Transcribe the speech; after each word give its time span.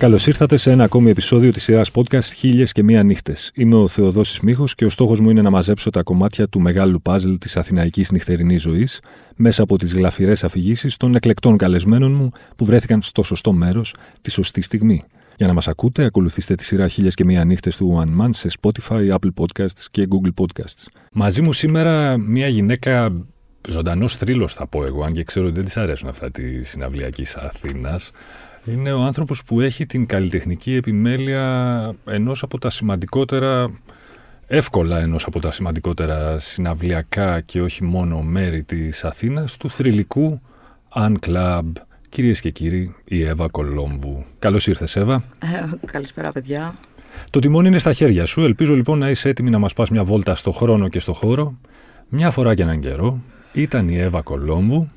Καλώς 0.00 0.26
ήρθατε 0.26 0.56
σε 0.56 0.70
ένα 0.70 0.84
ακόμη 0.84 1.10
επεισόδιο 1.10 1.50
της 1.50 1.62
σειράς 1.62 1.90
podcast 1.94 2.32
Χίλιες 2.34 2.72
και 2.72 2.82
Μία 2.82 3.02
Νύχτες. 3.02 3.50
Είμαι 3.54 3.76
ο 3.76 3.88
Θεοδόσης 3.88 4.40
Μίχο 4.40 4.64
και 4.74 4.84
ο 4.84 4.88
στόχος 4.88 5.20
μου 5.20 5.30
είναι 5.30 5.42
να 5.42 5.50
μαζέψω 5.50 5.90
τα 5.90 6.02
κομμάτια 6.02 6.48
του 6.48 6.60
μεγάλου 6.60 7.02
παζλ 7.02 7.32
της 7.32 7.56
αθηναϊκής 7.56 8.10
νυχτερινής 8.10 8.62
ζωής 8.62 9.00
μέσα 9.36 9.62
από 9.62 9.78
τις 9.78 9.94
γλαφυρές 9.94 10.44
αφηγήσεις 10.44 10.96
των 10.96 11.14
εκλεκτών 11.14 11.56
καλεσμένων 11.56 12.12
μου 12.12 12.30
που 12.56 12.64
βρέθηκαν 12.64 13.02
στο 13.02 13.22
σωστό 13.22 13.52
μέρος 13.52 13.94
τη 14.20 14.30
σωστή 14.30 14.60
στιγμή. 14.60 15.02
Για 15.36 15.46
να 15.46 15.52
μας 15.52 15.68
ακούτε, 15.68 16.04
ακολουθήστε 16.04 16.54
τη 16.54 16.64
σειρά 16.64 16.88
Χίλιες 16.88 17.14
και 17.14 17.24
Μία 17.24 17.44
Νύχτες 17.44 17.76
του 17.76 18.04
One 18.04 18.24
Man 18.24 18.28
σε 18.30 18.48
Spotify, 18.60 19.08
Apple 19.08 19.30
Podcasts 19.36 19.84
και 19.90 20.08
Google 20.10 20.44
Podcasts. 20.44 20.86
Μαζί 21.12 21.42
μου 21.42 21.52
σήμερα 21.52 22.18
μια 22.18 22.48
γυναίκα 22.48 23.24
ζωντανός 23.68 24.16
θρύλος, 24.16 24.54
θα 24.54 24.66
πω 24.66 24.84
εγώ, 24.84 25.04
αν 25.04 25.12
και 25.12 25.24
ξέρω 25.24 25.46
ότι 25.46 25.54
δεν 25.54 25.64
της 25.64 25.76
αρέσουν 25.76 26.08
αυτά 26.08 26.30
της 26.30 26.68
συναυλιακής 26.68 27.36
Αθήνας. 27.36 28.10
Είναι 28.64 28.92
ο 28.92 29.02
άνθρωπος 29.02 29.44
που 29.44 29.60
έχει 29.60 29.86
την 29.86 30.06
καλλιτεχνική 30.06 30.74
επιμέλεια 30.74 31.94
ενός 32.04 32.42
από 32.42 32.58
τα 32.58 32.70
σημαντικότερα, 32.70 33.66
εύκολα 34.46 35.00
ενός 35.00 35.24
από 35.24 35.40
τα 35.40 35.50
σημαντικότερα 35.50 36.38
συναυλιακά 36.38 37.40
και 37.40 37.62
όχι 37.62 37.84
μόνο 37.84 38.22
μέρη 38.22 38.62
της 38.62 39.04
Αθήνας, 39.04 39.56
του 39.56 39.70
θρηλυκού 39.70 40.40
Un 40.94 41.14
Club. 41.26 41.62
Κυρίες 42.08 42.40
και 42.40 42.50
κύριοι, 42.50 42.94
η 43.04 43.22
Εύα 43.22 43.48
Κολόμβου. 43.48 44.24
Καλώς 44.38 44.66
ήρθες 44.66 44.96
Εύα. 44.96 45.24
Ε, 45.38 45.86
καλησπέρα 45.86 46.32
παιδιά. 46.32 46.74
Το 47.30 47.38
τιμόνι 47.38 47.68
είναι 47.68 47.78
στα 47.78 47.92
χέρια 47.92 48.26
σου. 48.26 48.40
Ελπίζω 48.42 48.74
λοιπόν 48.74 48.98
να 48.98 49.10
είσαι 49.10 49.28
έτοιμη 49.28 49.50
να 49.50 49.58
μας 49.58 49.72
πας 49.72 49.90
μια 49.90 50.04
βόλτα 50.04 50.34
στο 50.34 50.50
χρόνο 50.50 50.88
και 50.88 50.98
στο 50.98 51.12
χώρο. 51.12 51.58
Μια 52.08 52.30
φορά 52.30 52.54
και 52.54 52.62
έναν 52.62 52.80
καιρό 52.80 53.20
ήταν 53.52 53.88
η 53.88 53.98
Εύα 53.98 54.22
Κολόμβου. 54.22 54.88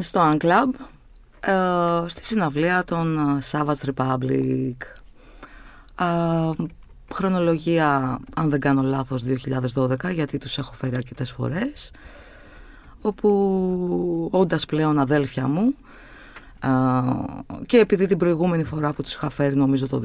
στο 0.00 0.20
Un 0.32 0.44
Club 0.44 0.91
ε, 1.46 2.08
στη 2.08 2.24
συναυλία 2.24 2.84
των 2.84 3.18
ε, 3.18 3.42
Savage 3.50 3.92
Republic. 3.94 4.76
Ε, 6.00 6.64
χρονολογία, 7.14 8.20
αν 8.36 8.50
δεν 8.50 8.60
κάνω 8.60 8.82
λάθος, 8.82 9.24
2012, 9.74 10.12
γιατί 10.12 10.38
τους 10.38 10.58
έχω 10.58 10.72
φέρει 10.72 10.96
αρκετές 10.96 11.30
φορές, 11.30 11.90
όπου 13.00 14.28
όντας 14.32 14.66
πλέον 14.66 14.98
αδέλφια 14.98 15.48
μου, 15.48 15.74
και 17.66 17.78
επειδή 17.78 18.06
την 18.06 18.18
προηγούμενη 18.18 18.64
φορά 18.64 18.92
που 18.92 19.02
τους 19.02 19.14
είχα 19.14 19.30
φέρει, 19.30 19.56
νομίζω 19.56 19.88
το 19.88 20.00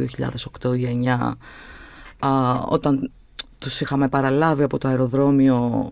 2008 0.62 0.78
ή 0.78 1.02
2009, 2.20 2.62
όταν 2.66 3.12
τους 3.58 3.82
είχαμε 3.82 4.10
παραλάβει 4.10 4.64
από 4.64 4.78
το 4.78 4.88
αεροδρόμιο 4.88 5.92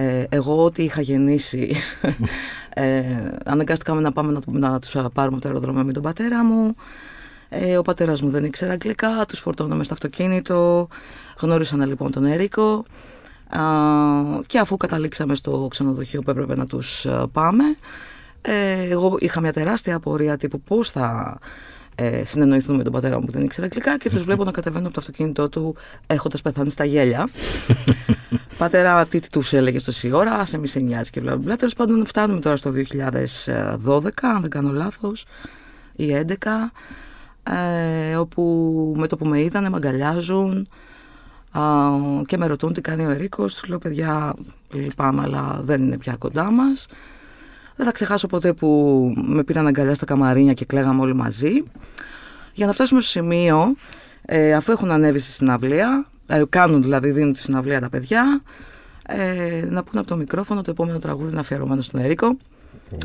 ε, 0.00 0.24
εγώ 0.28 0.64
ό,τι 0.64 0.82
είχα 0.82 1.00
γεννήσει 1.00 1.74
ε, 2.74 3.02
αναγκαστήκαμε 3.44 4.00
να 4.00 4.12
πάμε 4.12 4.32
να, 4.46 4.68
να 4.68 4.80
τους 4.80 4.90
πάρουμε 4.92 5.36
από 5.36 5.40
το 5.40 5.48
αεροδρόμιο 5.48 5.84
με 5.84 5.92
τον 5.92 6.02
πατέρα 6.02 6.44
μου. 6.44 6.74
Ε, 7.48 7.76
ο 7.76 7.82
πατέρας 7.82 8.22
μου 8.22 8.30
δεν 8.30 8.44
ήξερε 8.44 8.72
αγγλικά 8.72 9.24
τους 9.28 9.38
φορτώναμε 9.40 9.84
στο 9.84 9.94
αυτοκίνητο. 9.94 10.88
Γνώρισαν 11.40 11.86
λοιπόν 11.86 12.12
τον 12.12 12.24
Ερίκο 12.24 12.84
και 14.46 14.58
αφού 14.58 14.76
καταλήξαμε 14.76 15.34
στο 15.34 15.66
ξενοδοχείο 15.70 16.22
που 16.22 16.30
έπρεπε 16.30 16.56
να 16.56 16.66
τους 16.66 17.04
ε, 17.04 17.22
πάμε 17.32 17.64
ε, 18.40 18.88
εγώ 18.90 19.16
είχα 19.18 19.40
μια 19.40 19.52
τεράστια 19.52 19.96
απορία 19.96 20.36
τύπου 20.36 20.60
πώς 20.60 20.90
θα 20.90 21.38
ε, 22.00 22.24
συνεννοηθούν 22.24 22.76
με 22.76 22.82
τον 22.82 22.92
πατέρα 22.92 23.18
μου 23.18 23.24
που 23.24 23.32
δεν 23.32 23.42
ήξερε 23.42 23.66
αγγλικά 23.66 23.98
και 23.98 24.10
τους 24.10 24.24
βλέπω 24.24 24.44
να 24.44 24.50
κατεβαίνουν 24.50 24.84
από 24.86 24.94
το 24.94 25.00
αυτοκίνητό 25.00 25.48
του 25.48 25.76
έχοντας 26.06 26.42
πεθάνει 26.42 26.70
στα 26.70 26.84
γέλια. 26.84 27.28
Πατέρα, 28.58 29.06
τι 29.06 29.20
τους 29.20 29.52
έλεγε 29.52 29.80
τόση 29.80 30.12
ώρα, 30.12 30.44
σε 30.44 30.58
μη 30.58 30.66
σε 30.66 30.80
νοιάζει 30.80 31.10
και 31.10 31.20
βλέπει. 31.20 31.56
Τέλος 31.56 31.74
πάντων, 31.74 32.06
φτάνουμε 32.06 32.40
τώρα 32.40 32.56
στο 32.56 32.70
2012, 32.70 34.08
αν 34.20 34.40
δεν 34.40 34.50
κάνω 34.50 34.72
λάθος, 34.72 35.24
ή 35.96 36.24
2011, 36.26 36.72
ε, 37.42 38.16
όπου 38.16 38.94
με 38.96 39.06
το 39.06 39.16
που 39.16 39.26
με 39.26 39.40
είδανε, 39.40 39.68
με 39.68 39.76
αγκαλιάζουν 39.76 40.68
και 42.26 42.36
με 42.36 42.46
ρωτούν 42.46 42.72
τι 42.72 42.80
κάνει 42.80 43.06
ο 43.06 43.10
Ερίκος. 43.10 43.54
Του 43.54 43.68
λέω, 43.68 43.78
παιδιά, 43.78 44.34
λυπάμαι, 44.72 45.22
αλλά 45.22 45.60
δεν 45.62 45.82
είναι 45.82 45.98
πια 45.98 46.16
κοντά 46.18 46.50
μας. 46.50 46.86
Δεν 47.78 47.86
θα 47.86 47.92
ξεχάσω 47.92 48.26
ποτέ 48.26 48.52
που 48.52 49.12
με 49.16 49.42
πήραν 49.42 49.66
αγκαλιά 49.66 49.94
στα 49.94 50.04
καμαρίνια 50.04 50.52
και 50.52 50.64
κλαίγαμε 50.64 51.00
όλοι 51.00 51.14
μαζί. 51.14 51.50
Για 52.52 52.66
να 52.66 52.72
φτάσουμε 52.72 53.00
στο 53.00 53.10
σημείο, 53.10 53.76
ε, 54.22 54.54
αφού 54.54 54.72
έχουν 54.72 54.90
ανέβει 54.90 55.18
στη 55.18 55.30
συναυλία, 55.30 56.06
ε, 56.26 56.42
κάνουν 56.50 56.82
δηλαδή, 56.82 57.10
δίνουν 57.10 57.32
τη 57.32 57.38
συναυλία 57.38 57.80
τα 57.80 57.88
παιδιά, 57.88 58.42
ε, 59.06 59.64
να 59.68 59.82
πούνε 59.82 60.00
από 60.00 60.08
το 60.08 60.16
μικρόφωνο 60.16 60.60
το 60.62 60.70
επόμενο 60.70 60.98
τραγούδι 60.98 61.30
είναι 61.30 61.40
αφιερωμένο 61.40 61.80
στον 61.80 62.00
Ερίκο. 62.00 62.36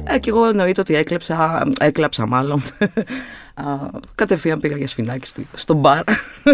Ε, 0.03 0.19
και 0.19 0.29
εγώ 0.29 0.45
εννοείται 0.45 0.81
ότι 0.81 0.95
έκλεψα, 0.95 1.67
έκλαψα 1.79 2.27
μάλλον. 2.27 2.61
Κατευθείαν 4.15 4.59
πήγα 4.59 4.77
για 4.77 4.87
σφινάκι 4.87 5.45
στο 5.53 5.73
μπαρ. 5.73 6.03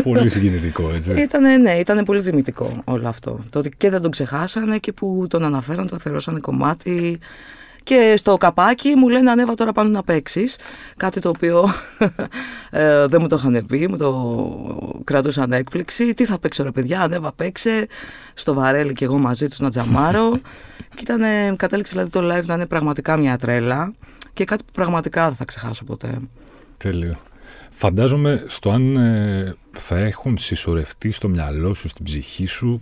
Πολύ 0.03 0.29
συγκινητικό, 0.29 0.91
έτσι. 0.93 1.13
Ήτανε, 1.23 1.57
ναι, 1.57 1.71
ήταν 1.71 2.05
πολύ 2.05 2.21
τιμητικό 2.21 2.81
όλο 2.83 3.07
αυτό. 3.07 3.39
Το 3.49 3.59
ότι 3.59 3.71
και 3.77 3.89
δεν 3.89 4.01
τον 4.01 4.11
ξεχάσανε 4.11 4.77
και 4.77 4.91
που 4.91 5.25
τον 5.29 5.43
αναφέραν, 5.43 5.87
το 5.87 5.95
αφιερώσανε 5.95 6.39
κομμάτι. 6.39 7.19
Και 7.89 8.13
στο 8.17 8.37
καπάκι 8.37 8.95
μου 8.95 9.09
λένε 9.09 9.31
ανέβα 9.31 9.53
τώρα 9.53 9.71
πάνω 9.71 9.89
να 9.89 10.03
παίξεις. 10.03 10.57
Κάτι 10.97 11.19
το 11.19 11.29
οποίο 11.29 11.67
ε, 12.69 13.05
δεν 13.05 13.19
μου 13.21 13.27
το 13.27 13.35
είχαν 13.35 13.65
πει, 13.65 13.87
μου 13.87 13.97
το 13.97 15.01
κρατούσαν 15.03 15.51
έκπληξη. 15.51 16.13
Τι 16.13 16.25
θα 16.25 16.39
παίξω 16.39 16.63
ρε 16.63 16.71
παιδιά, 16.71 17.01
ανέβα 17.01 17.31
παίξε. 17.33 17.87
Στο 18.33 18.53
βαρέλι 18.53 18.93
και 18.93 19.05
εγώ 19.05 19.17
μαζί 19.17 19.47
τους 19.47 19.59
να 19.59 19.69
τζαμάρω. 19.69 20.31
και 20.95 21.01
ήταν, 21.01 21.21
κατέληξε 21.55 21.91
δηλαδή 21.91 22.11
το 22.11 22.19
live 22.19 22.45
να 22.45 22.53
είναι 22.53 22.67
πραγματικά 22.67 23.17
μια 23.17 23.37
τρέλα 23.37 23.93
και 24.33 24.45
κάτι 24.45 24.63
που 24.63 24.71
πραγματικά 24.71 25.27
δεν 25.27 25.35
θα 25.35 25.45
ξεχάσω 25.45 25.83
ποτέ. 25.83 26.17
Τέλειο. 26.77 27.15
Φαντάζομαι 27.69 28.43
στο 28.47 28.69
αν 28.69 28.95
ε, 28.95 29.55
θα 29.71 29.97
έχουν 29.97 30.37
συσσωρευτεί 30.37 31.11
στο 31.11 31.27
μυαλό 31.27 31.73
σου, 31.73 31.87
στην 31.87 32.05
ψυχή 32.05 32.45
σου, 32.45 32.81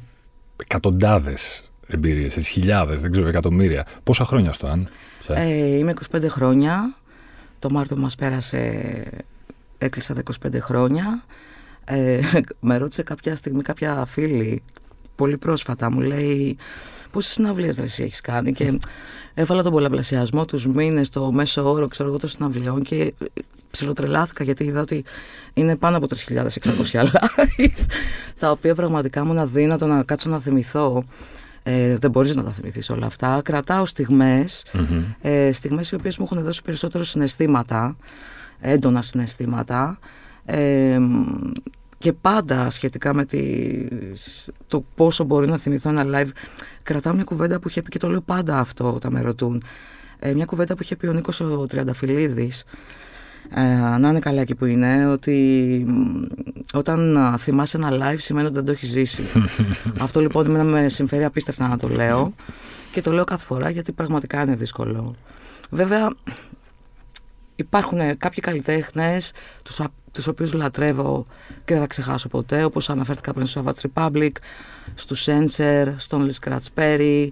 εκατοντάδες 0.58 1.64
εμπειρίες, 1.88 2.38
έτσι, 2.38 2.52
χιλιάδες, 2.52 3.02
δεν 3.02 3.12
ξέρω, 3.12 3.28
εκατομμύρια. 3.28 3.86
Πόσα 4.04 4.26
χρόνια 4.26 4.54
στο 4.54 4.68
αν; 4.68 4.88
Ε, 5.28 5.78
είμαι 5.78 5.94
25 6.12 6.28
χρόνια. 6.28 6.96
Το 7.60 7.70
Μάρτιο 7.70 7.98
μας 7.98 8.16
πέρασε, 8.16 9.04
έκλεισα 9.78 10.14
τα 10.14 10.24
25 10.46 10.60
χρόνια. 10.60 11.24
Ε, 11.86 12.20
με 12.60 12.78
ρώτησε 12.78 13.04
κάποια 13.04 13.36
στιγμή 13.36 13.62
κάποια 13.62 14.06
φίλη, 14.06 14.64
πολύ 15.16 15.38
πρόσφατα, 15.38 15.92
μου 15.92 16.00
λέει 16.00 16.58
πόσες 17.12 17.32
συναυλίες 17.32 17.78
εσύ 17.78 18.04
έχεις 18.04 18.22
κάνει; 18.22 18.54
Και 18.54 18.80
έβαλα 19.34 19.64
τον 19.64 19.72
πολλαπλασιασμό 19.72 20.46
τους 20.46 20.68
μήνες, 20.68 21.10
το 21.10 21.32
μέσο 21.32 21.72
όρο, 21.72 21.88
ξέρω 21.88 22.10
εγώ, 22.10 22.18
των 22.18 22.30
συναυλιών 22.30 22.82
και 22.82 23.14
ψιλοτρελάθηκα 23.72 24.44
γιατί 24.44 24.64
είδα 24.64 24.82
ότι 24.82 25.04
είναι 25.54 25.76
πάνω 25.76 25.98
από 25.98 26.08
3.600 26.28 26.48
live, 26.94 27.70
τα 28.40 28.52
οποία 28.52 28.76
πραγματικά 28.76 29.26
μου 29.26 29.32
είναι 29.32 29.42
αδύνατο 29.42 29.88
να 29.88 30.04
κάτσω 30.04 30.30
να 30.30 30.40
θυμηθώ 30.40 31.04
ε, 31.70 31.98
δεν 31.98 32.12
μπορείς 32.12 32.36
να 32.36 32.44
τα 32.44 32.50
θυμηθείς 32.50 32.90
όλα 32.90 33.06
αυτά. 33.06 33.42
Κρατάω 33.44 33.86
στιγμές, 33.86 34.66
mm-hmm. 34.74 35.04
ε, 35.22 35.52
στιγμές 35.52 35.92
οι 35.92 35.96
οποίες 35.96 36.18
μου 36.18 36.28
έχουν 36.32 36.44
δώσει 36.44 36.62
περισσότερο 36.62 37.04
συναισθήματα, 37.04 37.98
έντονα 38.60 39.02
συναισθήματα 39.02 40.00
ε, 40.46 41.00
και 41.98 42.14
πάντα 42.14 42.70
σχετικά 42.70 43.14
με 43.14 43.26
τις, 43.26 44.50
το 44.68 44.86
πόσο 44.96 45.24
μπορεί 45.24 45.48
να 45.48 45.58
θυμηθώ 45.58 45.90
ένα 45.90 46.04
live. 46.06 46.30
Κρατάω 46.84 47.14
μια 47.14 47.24
κουβέντα 47.24 47.60
που 47.60 47.68
είχε 47.68 47.82
πει 47.82 47.90
και 47.90 48.00
το 48.00 48.08
λέω 48.08 48.22
πάντα 48.22 48.60
αυτό 48.60 48.94
όταν 48.94 49.12
με 49.12 49.22
ρωτούν. 49.22 49.64
Ε, 50.20 50.34
μια 50.34 50.46
κουβέντα 50.46 50.76
που 50.76 50.82
είχε 50.82 50.96
πει 50.96 51.08
ο 51.08 51.14
Νίκος 51.14 51.40
ο 51.40 51.66
Τριανταφυλλίδης 51.66 52.64
ε, 53.56 53.98
να 53.98 54.10
είναι 54.10 54.20
καλά 54.20 54.42
εκεί 54.42 54.56
που 54.56 54.66
είναι, 54.66 55.08
ότι 55.08 55.86
όταν 56.74 57.18
θυμάσαι 57.40 57.78
ένα 57.78 57.90
live 57.92 58.18
σημαίνει 58.18 58.46
ότι 58.46 58.56
δεν 58.56 58.66
το 58.66 58.72
έχεις 58.72 58.90
ζήσει. 58.90 59.24
Αυτό 60.00 60.20
λοιπόν 60.20 60.68
με 60.70 60.90
συμφέρει 60.90 61.24
απίστευτα 61.24 61.68
να 61.68 61.78
το 61.78 61.88
λέω 61.88 62.34
και 62.92 63.02
το 63.02 63.12
λέω 63.12 63.24
κάθε 63.24 63.46
φορά 63.46 63.70
γιατί 63.70 63.92
πραγματικά 63.92 64.42
είναι 64.42 64.56
δύσκολο. 64.56 65.16
Βέβαια, 65.70 66.10
υπάρχουν 67.56 68.18
κάποιοι 68.18 68.42
καλλιτέχνες, 68.42 69.32
τους, 69.64 69.82
τους 70.12 70.28
οποίους 70.28 70.54
λατρεύω 70.54 71.26
και 71.66 71.74
δεν 71.74 71.80
θα 71.80 71.88
ξεχάσω 71.88 72.28
ποτέ, 72.28 72.64
όπως 72.64 72.90
αναφέρθηκα 72.90 73.34
πριν 73.34 73.46
στο 73.46 73.64
Savage 73.66 73.90
Republic, 73.94 74.32
στο 74.96 75.16
Sensor, 75.26 75.94
στον 75.98 76.30
Lee 76.30 76.50
Scratch 76.50 76.66
Perry, 76.76 77.28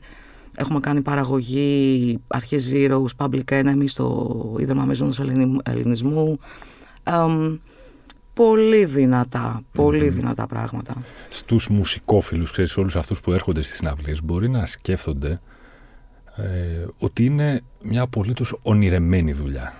Έχουμε 0.56 0.80
κάνει 0.80 1.02
παραγωγή 1.02 2.19
αρχές 2.28 2.72
Zeros, 2.74 3.06
Public 3.18 3.44
Enemy 3.46 3.84
στο 3.86 4.56
Ίδρυμα 4.60 4.84
Μεζόνος 4.84 5.22
Ελληνισμού. 5.63 6.40
πολύ 8.34 8.86
δυνατά, 8.86 9.62
πολύ 9.72 10.10
δυνατά 10.10 10.48
πράγματα. 10.48 10.94
Στους 11.30 11.68
μουσικόφιλους, 11.69 12.52
ξέρεις, 12.52 12.78
όλους 12.78 12.96
αυτούς 12.96 13.22
που 13.22 13.31
έρχονται 13.31 13.62
στις 13.62 13.75
συναυλίες, 13.75 14.24
μπορεί 14.24 14.50
να 14.50 14.66
σκέφτονται 14.66 15.40
ε, 16.36 16.86
ότι 16.98 17.25
είναι 17.25 17.62
μια 17.81 18.01
απολύτως 18.01 18.58
ονειρεμένη 18.62 19.31
δουλειά. 19.31 19.74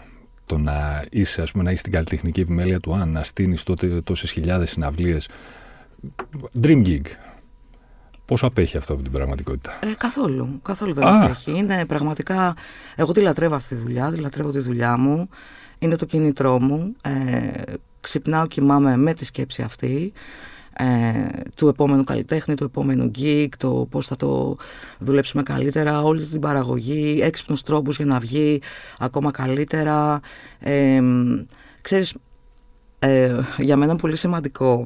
Το 0.45 0.57
να 0.57 1.06
είσαι, 1.12 1.42
ας 1.42 1.51
πούμε, 1.51 1.63
να 1.63 1.71
είσαι 1.71 1.80
στην 1.80 1.92
καλλιτεχνική 1.92 2.39
επιμέλεια 2.39 2.80
του 2.80 2.94
αν, 2.95 3.12
να 3.12 3.24
στείνεις 3.24 3.63
τότε 3.63 4.01
τόσες 4.01 4.31
χιλιάδες 4.31 4.69
συναυλίες. 4.69 5.30
Dream 6.62 6.86
gig, 6.86 7.01
Πόσο 8.25 8.48
απέχει 8.48 8.77
αυτό 8.77 8.94
από 8.94 9.01
την 9.01 9.12
πραγματικότητα; 9.12 9.72
Ε, 9.81 9.94
καθόλου. 9.98 10.60
Καθόλου 10.63 10.94
δεν 10.94 11.04
Α. 11.07 11.24
απέχει. 11.24 11.51
Είναι 11.57 11.86
πραγματικά. 11.86 12.56
Εγώ 12.95 13.12
τη 13.12 13.22
λατρεύω 13.22 13.56
αυτή 13.56 13.75
τη 13.75 13.81
δουλειά, 13.81 14.12
τη 14.12 14.19
λατρεύω 14.19 14.51
τη 14.51 14.60
δουλειά 14.60 14.98
μου. 14.98 15.30
Είναι 15.80 15.95
το 15.95 16.06
κίνητρό 16.06 16.60
μου. 16.60 16.95
Ε, 17.04 17.62
ξυπνάω, 18.01 18.48
κοιμάμαι 18.48 18.98
με 18.98 19.13
τη 19.13 19.25
σκέψη 19.25 19.62
αυτή 19.62 20.13
ε, 20.77 20.86
του 21.56 21.68
επόμενου 21.68 22.04
καλλιτέχνη, 22.04 22.56
του 22.56 22.63
επόμενου 22.63 23.12
gig, 23.19 23.48
το 23.57 23.88
πώς 23.89 24.07
θα 24.07 24.16
το 24.16 24.56
δουλέψουμε 25.00 25.44
καλύτερα, 25.44 26.01
όλη 26.01 26.24
την 26.24 26.39
παραγωγή, 26.39 27.19
έξυπνους 27.21 27.62
τρόπους 27.62 27.95
για 27.95 28.06
να 28.06 28.19
βγει 28.19 28.62
ακόμα 29.00 29.31
καλύτερα. 29.31 30.19
Ε, 30.60 31.01
ξέρεις, 31.81 32.13
ε, 33.00 33.39
για 33.57 33.75
μένα 33.75 33.92
είναι 33.92 34.01
πολύ 34.01 34.16
σημαντικό 34.16 34.86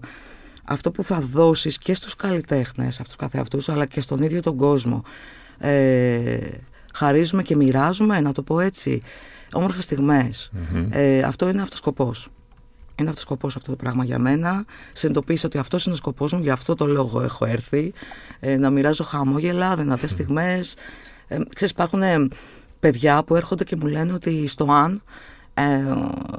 αυτό 0.70 0.92
που 0.92 1.04
θα 1.04 1.20
δώσεις 1.20 1.78
και 1.78 1.94
στους 1.94 2.16
καλλιτέχνες, 2.16 3.00
αυτούς 3.00 3.16
καθεαυτούς, 3.16 3.70
αλλά 3.70 3.86
και 3.86 4.02
στον 4.02 4.22
ίδιο 4.22 4.42
τον 4.42 4.58
κόσμο. 4.58 5.04
Ε, 5.58 6.38
χαρίζουμε 6.94 7.44
και 7.44 7.56
μοιράζουμε, 7.56 8.20
να 8.20 8.32
το 8.32 8.42
πω 8.44 8.60
έτσι, 8.60 9.02
όμορφες 9.54 9.88
Ε, 10.90 11.20
αυτό 11.20 11.50
είναι 11.50 11.62
αυτός 11.62 11.78
σκοπός. 11.78 12.30
Είναι 12.96 13.10
αυτό 13.10 13.22
ο 13.22 13.26
σκοπό 13.26 13.48
αυτό 13.48 13.72
το 13.72 13.76
πράγμα 13.76 14.04
για 14.04 14.20
μένα. 14.20 14.66
Συνειδητοποίησα 14.94 15.48
ότι 15.48 15.58
αυτός 15.58 15.86
είναι 15.86 15.94
ο 15.94 15.98
σκοπός 15.98 16.34
μου, 16.34 16.40
γι' 16.40 16.50
αυτό 16.50 16.76
το 16.76 16.86
λόγο 16.86 17.22
έχω 17.22 17.46
έρθει. 17.46 17.94
Ε, 18.40 18.58
να 18.58 18.70
μοιράζω 18.70 19.04
χαμόγελα, 19.04 19.76
δυνατέ 19.76 20.08
στιγμές. 20.08 20.76
Ε, 21.28 21.40
ξέρεις, 21.56 21.74
υπάρχουν 21.74 22.02
ε, 22.02 22.28
παιδιά 22.80 23.24
που 23.24 23.36
έρχονται 23.36 23.64
και 23.64 23.76
μου 23.76 23.88
λένε 23.88 24.14
ότι 24.14 24.48
στο 24.48 24.72
αν 24.72 25.02
ε, 25.54 25.84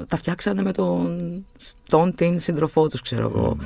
τα 0.09 0.17
φτιάξανε 0.17 0.62
με 0.62 0.73
τον, 0.73 1.44
τον 1.88 2.15
την 2.15 2.38
σύντροφό 2.38 2.88
τους, 2.88 3.03
ξέρω 3.03 3.29
εγώ 3.35 3.56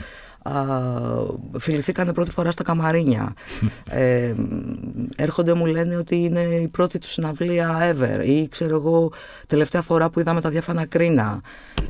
φιληθήκανε 1.58 2.12
πρώτη 2.12 2.31
φορά 2.31 2.50
στα 2.50 2.62
καμαρίνια. 2.62 3.32
ε, 3.91 4.35
έρχονται 5.17 5.55
μου 5.55 5.67
λένε 5.67 5.96
ότι 5.96 6.17
είναι 6.17 6.41
η 6.41 6.69
πρώτη 6.69 6.99
τους 6.99 7.11
συναυλία 7.11 7.94
ever 7.94 8.25
ή 8.25 8.49
ξέρω 8.49 8.76
εγώ 8.76 9.12
τελευταία 9.46 9.82
φορά 9.82 10.11
που 10.11 10.20
είδαμε 10.20 10.41
τα 10.41 10.50
διάφανα 10.50 10.87
κρίνα. 10.87 11.41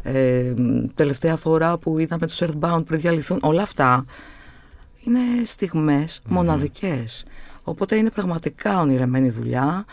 Ε, 0.03 0.55
τελευταία 0.95 1.37
φορά 1.37 1.79
που 1.79 1.99
είδαμε 1.99 2.27
τους 2.27 2.43
Earthbound 2.43 2.85
πριν 2.87 3.01
διαλυθούν. 3.01 3.39
Όλα 3.43 3.63
αυτά 3.63 4.05
είναι 5.05 5.21
στιγμές 5.45 6.21
μοναδικές. 6.27 7.25
Οπότε 7.65 7.97
είναι 7.97 8.11
πραγματικά 8.11 8.81
ονειρεμένη 8.81 9.31
δουλειά 9.31 9.85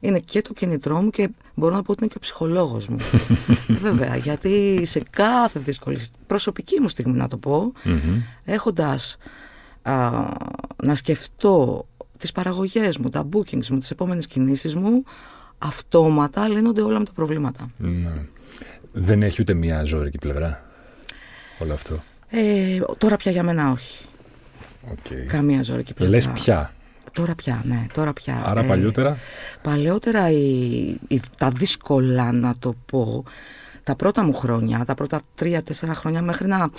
είναι 0.00 0.18
και 0.18 0.42
το 0.42 0.52
κινητρό 0.52 1.00
μου 1.00 1.10
και 1.10 1.28
μπορώ 1.54 1.74
να 1.74 1.82
πω 1.82 1.92
ότι 1.92 2.00
είναι 2.02 2.10
και 2.12 2.18
ο 2.18 2.20
ψυχολόγος 2.20 2.88
μου. 2.88 2.96
Βέβαια, 3.84 4.16
γιατί 4.16 4.82
σε 4.84 5.02
κάθε 5.10 5.58
δύσκολη 5.60 6.00
προσωπική 6.26 6.80
μου 6.80 6.88
στιγμή 6.88 7.16
να 7.16 7.28
το 7.28 7.36
πω, 7.36 7.72
έχοντας 8.44 9.16
να 10.82 10.94
σκεφτώ 10.94 11.86
τις 12.18 12.32
παραγωγές 12.32 12.98
μου, 12.98 13.08
τα 13.08 13.28
bookings 13.32 13.66
μου, 13.66 13.78
τις 13.78 13.90
επόμενες 13.90 14.26
κινήσεις 14.26 14.74
μου, 14.74 15.04
αυτόματα 15.58 16.48
λύνονται 16.48 16.82
όλα 16.82 16.98
με 16.98 17.04
τα 17.04 17.12
προβλήματα. 17.12 17.70
Ναι. 17.76 18.24
Δεν 18.92 19.22
έχει 19.22 19.40
ούτε 19.40 19.54
μία 19.54 19.84
ζώρικη 19.84 20.18
πλευρά 20.18 20.64
όλο 21.58 21.72
αυτό; 21.72 22.02
Ε, 22.28 22.78
τώρα 22.98 23.16
πια 23.16 23.32
για 23.32 23.42
μένα 23.42 23.70
όχι. 23.70 24.04
Okay. 24.94 25.26
Καμία 25.26 25.62
ζώρικη 25.62 25.94
πλευρά. 25.94 26.14
Λες 26.14 26.28
πια; 26.28 26.74
Τώρα 27.12 27.34
πια, 27.34 27.62
ναι, 27.64 27.86
τώρα 27.92 28.12
πια. 28.12 28.42
Άρα 28.46 28.64
ε, 28.64 28.66
παλιότερα; 28.66 29.18
Παλαιότερα 29.62 30.30
η, 30.30 31.20
τα 31.36 31.50
δύσκολα 31.50 32.32
να 32.32 32.54
το 32.58 32.74
πω, 32.86 33.24
τα 33.82 33.96
πρώτα 33.96 34.24
μου 34.24 34.32
χρόνια, 34.32 34.84
τα 34.84 34.94
πρώτα 34.94 35.20
τρία-τέσσερα 35.34 35.94
χρόνια 35.94 36.22
μέχρι 36.22 36.46
να 36.46 36.70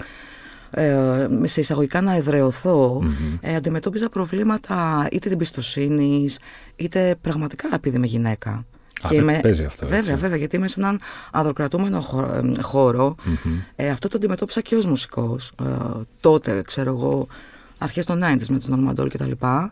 ε, 0.71 1.27
σε 1.43 1.59
εισαγωγικά 1.59 2.01
να 2.01 2.15
εδρεωθω 2.15 3.03
ε, 3.41 3.55
αντιμετώπιζα 3.55 4.09
προβλήματα 4.09 5.07
είτε 5.11 5.29
την 5.29 5.37
πιστοσύνη, 5.37 6.29
είτε 6.75 7.15
πραγματικά 7.21 7.69
επειδή 7.73 7.95
είμαι 7.95 8.05
γυναίκα. 8.05 8.65
Α, 9.01 9.09
και 9.09 9.15
είμαι, 9.15 9.39
παίζει 9.41 9.63
αυτό, 9.63 9.85
βέβαια, 9.85 9.99
έτσι. 9.99 10.15
βέβαια, 10.15 10.37
γιατί 10.37 10.55
είμαι 10.55 10.67
σε 10.67 10.79
έναν 10.79 10.99
ανδροκρατούμενο 11.31 12.03
χώρο. 12.61 13.15
Ε, 13.75 13.89
αυτό 13.89 14.07
το 14.07 14.17
αντιμετώπισα 14.17 14.61
και 14.61 14.75
ως 14.75 14.85
μουσικός. 14.85 15.51
Ε, 15.63 15.65
τότε, 16.19 16.61
ξέρω 16.65 16.89
εγώ, 16.89 17.27
αρχές 17.81 18.05
των 18.05 18.21
90s 18.23 18.47
με 18.49 18.57
τις 18.57 18.67
Νορμαντόλ 18.67 19.07
και 19.07 19.17
τα 19.17 19.25
λοιπά. 19.25 19.71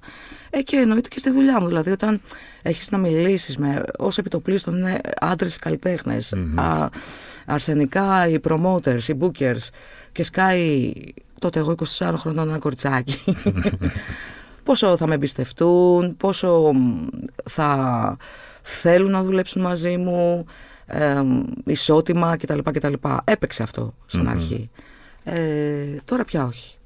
Ε, 0.50 0.62
και 0.62 0.78
εννοείται 0.78 1.08
και 1.08 1.20
στη 1.20 1.30
δουλειά 1.30 1.62
μου. 1.62 1.68
Δηλαδή, 1.68 1.92
όταν 1.92 2.22
έχεις 2.62 2.92
να 2.92 2.98
μιλήσεις 2.98 3.58
με 3.58 3.84
όσο 3.98 4.22
επιτοπλίστων 4.22 4.78
είναι 4.78 5.02
άντρες 5.20 5.58
καλλιτέχνες, 5.58 6.34
αρσενικά 7.46 8.28
οι 8.28 8.40
promoters, 8.48 9.04
οι 9.08 9.18
bookers 9.20 9.68
και 10.12 10.24
σκάει 10.24 10.94
τότε 11.40 11.60
εγώ 11.60 11.76
24 11.98 12.14
χρονών 12.16 12.48
ένα 12.48 12.58
κοριτσάκι. 12.58 13.24
πόσο 14.64 14.98
θα 14.98 15.08
με 15.08 15.14
εμπιστευτούν, 15.14 16.18
πόσο 16.18 16.72
θα 17.44 18.18
θέλουν 18.62 19.12
να 19.12 19.24
δουλέψουν 19.24 19.62
μαζί 19.62 19.98
μου, 19.98 20.46
ε, 20.86 21.22
ισότιμα 21.66 22.38
κτλ. 22.38 22.60
κτλ. 22.64 22.94
Έπαιξε 23.24 23.64
αυτό 23.64 23.94
στην 24.06 24.30
αρχή. 24.30 24.70
Ε, 25.24 25.96
τώρα 26.06 26.26
πια 26.26 26.46
όχι 26.46 26.79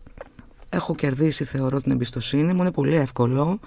έχω 0.73 0.95
κερδίσει 0.95 1.43
θεωρώ 1.43 1.81
την 1.81 1.91
εμπιστοσύνη 1.91 2.53
μου, 2.53 2.61
είναι 2.61 2.71
πολύ 2.71 2.95
εύκολο. 2.95 3.59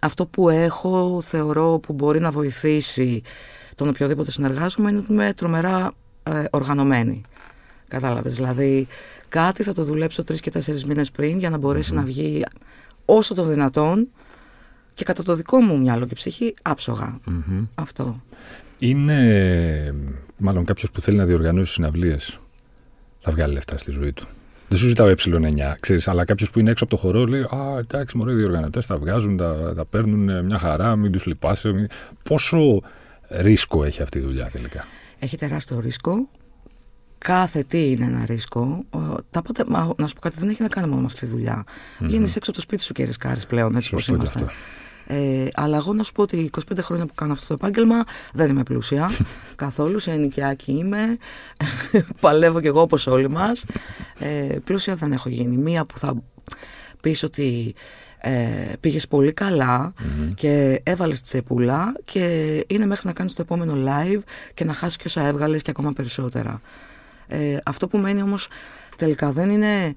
αυτό 0.00 0.26
που 0.26 0.48
έχω 0.48 1.20
θεωρώ 1.20 1.78
που 1.78 1.92
μπορεί 1.92 2.20
να 2.20 2.30
βοηθήσει 2.30 3.22
τον 3.74 3.88
οποιοδήποτε 3.88 4.30
συνεργάζομαι 4.30 4.90
είναι 4.90 4.98
ότι 4.98 5.12
είμαι 5.12 5.32
τρομερά 5.32 5.92
ε, 6.22 6.44
οργανωμένη. 6.50 7.22
Κατάλαβες, 7.88 8.34
δηλαδή 8.34 8.86
κάτι 9.28 9.62
θα 9.62 9.72
το 9.72 9.84
δουλέψω 9.84 10.24
τρεις 10.24 10.40
και 10.40 10.50
τέσσερις 10.50 10.84
μήνες 10.84 11.10
πριν 11.10 11.38
για 11.38 11.50
να 11.50 11.58
μπορεσει 11.58 11.94
να 11.94 12.02
βγει 12.02 12.44
όσο 13.04 13.34
το 13.34 13.44
δυνατόν 13.44 14.08
και 14.94 15.04
κατά 15.04 15.22
το 15.22 15.34
δικό 15.34 15.60
μου 15.60 15.78
μυαλό 15.78 16.06
και 16.06 16.14
ψυχή 16.14 16.54
Αυτό. 17.74 18.22
Είναι 18.78 19.94
μάλλον 20.36 20.64
κάποιος 20.64 20.90
που 20.90 21.00
θέλει 21.00 21.16
να 21.16 21.24
διοργανώσει 21.24 21.72
συναυλίες 21.72 22.38
θα 23.18 23.32
βγάλει 23.32 23.52
λεφτά 23.52 23.76
στη 23.76 23.90
ζωή 23.90 24.12
του. 24.12 24.26
Δεν 24.74 24.82
σου 24.82 24.88
ζητάω 24.88 25.08
ε9, 25.08 25.74
ξέρεις, 25.80 26.08
αλλά 26.08 26.24
κάποιος 26.24 26.50
που 26.50 26.58
είναι 26.58 26.70
έξω 26.70 26.84
από 26.84 26.94
το 26.94 27.00
χορό 27.00 27.24
λέει 27.24 27.40
Α, 27.40 27.78
εντάξει, 27.78 28.16
μωρέ, 28.16 28.32
οι 28.32 28.34
διοργανωτές 28.34 28.86
τα 28.86 28.96
βγάζουν, 28.96 29.36
τα, 29.36 29.72
τα 29.76 29.84
παίρνουν 29.84 30.44
μια 30.44 30.58
χαρά, 30.58 30.96
μην 30.96 31.12
τους 31.12 31.26
λυπάσαι. 31.26 31.88
Πόσο 32.22 32.82
ρίσκο 33.28 33.84
έχει 33.84 34.02
αυτή 34.02 34.18
η 34.18 34.20
δουλειά 34.20 34.46
τελικά; 34.52 34.86
Έχει 35.18 35.36
τεράστιο 35.36 35.80
ρίσκο. 35.80 36.28
Κάθε 37.18 37.62
τι 37.62 37.90
είναι 37.90 38.04
ένα 38.04 38.24
ρίσκο. 38.24 38.84
Τα 39.30 39.42
πάντα, 39.42 39.94
να 39.96 40.06
σου 40.06 40.14
πω 40.14 40.20
κάτι, 40.20 40.36
δεν 40.38 40.48
έχει 40.48 40.62
να 40.62 40.68
κάνει 40.68 40.86
μόνο 40.86 41.00
με 41.00 41.06
αυτή 41.06 41.20
τη 41.20 41.26
δουλειά. 41.26 41.64
Mm-hmm. 41.66 42.04
Βγαίνει 42.04 42.24
έξω 42.24 42.38
από 42.38 42.52
το 42.52 42.60
σπίτι 42.60 42.82
σου 42.82 42.92
και 42.92 43.04
ρισκάρεις 43.04 43.46
πλέον, 43.46 43.76
έτσι 43.76 43.88
όπως 43.92 44.08
είμαστε. 44.08 44.44
Ε, 45.06 45.46
αλλά 45.54 45.76
εγώ 45.76 45.92
να 45.92 46.02
σου 46.02 46.12
πω 46.12 46.22
ότι 46.22 46.50
25 46.72 46.78
χρόνια 46.80 47.06
που 47.06 47.14
κάνω 47.14 47.32
αυτό 47.32 47.46
το 47.46 47.54
επάγγελμα 47.54 48.04
δεν 48.32 48.50
είμαι 48.50 48.62
πλούσια 48.62 49.10
καθόλου, 49.56 49.98
σε 49.98 50.10
ενοικιάκι 50.10 50.72
είμαι, 50.72 51.18
παλεύω 52.20 52.60
κι 52.60 52.66
εγώ 52.66 52.80
όπως 52.80 53.06
όλοι 53.06 53.30
μας. 53.30 53.64
Ε, 54.18 54.56
πλούσια 54.64 54.94
δεν 54.94 55.12
έχω 55.12 55.28
γίνει. 55.28 55.56
Μία 55.56 55.84
που 55.84 55.98
θα 55.98 56.14
πεις 57.00 57.22
ότι 57.22 57.74
ε, 58.26 58.72
πήγες 58.80 59.08
πολύ 59.08 59.34
και 60.34 60.80
έβαλες 60.82 61.20
τσεπούλα 61.20 61.94
και 62.04 62.24
είναι 62.66 62.86
μέχρι 62.86 63.06
να 63.06 63.12
κάνεις 63.12 63.34
το 63.34 63.42
επόμενο 63.42 63.74
live 63.86 64.20
και 64.54 64.64
να 64.64 64.72
χάσεις 64.72 64.96
και 64.96 65.04
όσα 65.06 65.26
έβγαλες 65.26 65.62
και 65.62 65.70
ακόμα 65.70 65.92
περισσότερα. 65.92 66.60
Ε, 67.26 67.56
αυτό 67.64 67.88
που 67.88 67.98
μένει 67.98 68.22
όμως 68.22 68.48
τελικά 68.96 69.32
δεν 69.32 69.50
είναι... 69.50 69.94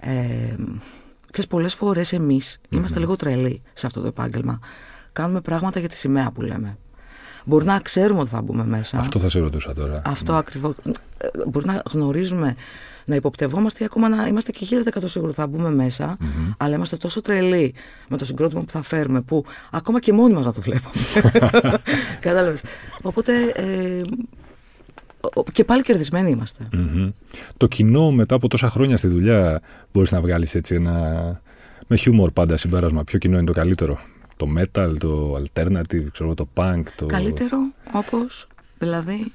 Ε, 0.00 0.54
Ξέρεις, 1.34 1.50
πολλές 1.50 1.74
φορές 1.74 2.10
είμαστε 2.68 2.98
λίγο 2.98 3.16
τρελοί 3.16 3.62
σε 3.72 3.86
αυτό 3.86 4.00
το 4.00 4.06
επάγγελμα. 4.06 4.58
Κάνουμε 5.12 5.40
πράγματα 5.40 5.78
για 5.78 5.88
τη 5.88 5.96
σημαία 5.96 6.30
που 6.30 6.42
λέμε. 6.42 6.78
Μπορεί 7.46 7.64
να 7.64 7.80
ξέρουμε 7.80 8.20
ότι 8.20 8.28
θα 8.28 8.42
μπούμε 8.42 8.64
μέσα. 8.64 8.98
Αυτό 8.98 9.18
θα 9.18 9.28
σε 9.28 9.38
ρωτούσα 9.38 9.74
τώρα. 9.74 10.02
Αυτό 10.04 10.34
mm. 10.34 10.36
ακριβώς. 10.36 10.76
Ε, 10.76 11.28
μπορεί 11.48 11.66
να 11.66 11.82
γνωρίζουμε, 11.90 12.56
να 13.04 13.14
υποπτευόμαστε 13.14 13.82
ή 13.82 13.86
ακόμα 13.86 14.08
να 14.08 14.26
είμαστε 14.26 14.50
και 14.50 14.64
χίλια 14.64 14.82
δεκατό 14.82 15.08
σίγουρο 15.08 15.32
θα 15.32 15.46
μπούμε 15.46 15.86
αλλά 16.56 16.74
είμαστε 16.74 16.96
τόσο 16.96 17.20
τρελοί 17.20 17.74
με 18.08 18.16
το 18.16 18.24
συγκρότημα 18.24 18.60
που 18.60 18.70
θα 18.70 18.82
φέρουμε, 18.82 19.20
που 19.20 19.44
ακόμα 19.70 20.00
και 20.00 20.12
μόνοι 20.12 20.34
μας 20.34 20.44
να 20.44 20.52
το 20.52 20.60
βλέπαμε. 20.60 20.94
Κατάλαβες. 22.20 22.62
Οπότε 23.02 23.32
ε, 23.54 24.02
και 25.52 25.64
πάλι 25.64 25.82
κερδισμένοι 25.82 26.42
Το 27.56 27.66
κοινό 27.66 28.10
μετά 28.10 28.34
από 28.34 28.48
τόσα 28.48 28.68
χρόνια 28.68 28.96
στη 28.96 29.08
δουλειά 29.08 29.62
μπορείς 29.92 30.12
να 30.12 30.20
βγάλεις 30.20 30.54
έτσι 30.54 30.74
ένα 30.74 31.40
με 31.86 31.96
χιούμορ 31.96 32.30
πάντα 32.30 32.56
συμπέρασμα. 32.56 33.04
Ποιο 33.04 33.18
κοινό 33.18 33.36
είναι 33.36 33.46
το 33.46 33.52
καλύτερο; 33.52 33.98
Το 34.36 34.46
metal, 34.58 34.92
το 34.98 35.42
alternative, 35.42 36.06
ξέρω, 36.12 36.34
το 36.34 36.48
punk. 36.54 36.82
Το... 36.96 37.06
Καλύτερο 37.06 37.58
όπως; 37.92 38.46
Δηλαδή. 38.84 39.32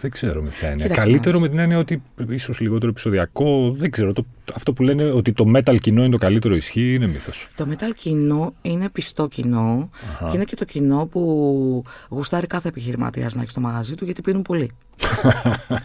δεν 0.00 0.10
ξέρω 0.10 0.42
με 0.42 0.48
ποια 0.48 0.72
είναι. 0.72 0.86
Καλύτερο 0.86 1.40
με 1.40 1.48
την 1.48 1.58
έννοια 1.58 1.78
ότι 1.78 2.02
ίσως 2.28 2.60
λιγότερο 2.60 2.90
επεισοδιακό. 2.90 3.72
Δεν 3.76 3.90
ξέρω. 3.90 4.12
Το, 4.12 4.24
αυτό 4.54 4.72
που 4.72 4.82
λένε 4.82 5.04
ότι 5.04 5.32
το 5.32 5.52
metal 5.56 5.76
κοινό 5.80 6.02
είναι 6.02 6.12
το 6.12 6.18
καλύτερο 6.18 6.54
ισχύει 6.54 6.94
είναι 6.94 7.06
μύθος. 7.06 7.48
Το 7.56 7.66
metal 7.70 7.94
κοινό 7.96 8.54
είναι 8.62 8.88
πιστό 8.88 9.28
κοινό 9.28 9.90
και 10.30 10.34
είναι 10.34 10.44
και 10.44 10.56
το 10.56 10.64
κοινό 10.64 11.08
που 11.10 11.84
γουστάρει 12.08 12.46
κάθε 12.46 12.68
επιχειρηματίας 12.68 13.34
να 13.34 13.40
έχει 13.42 13.50
στο 13.50 13.60
μαγαζί 13.60 13.94
του 13.94 14.04
γιατί 14.04 14.20
πίνουν 14.20 14.42
πολύ. 14.42 14.70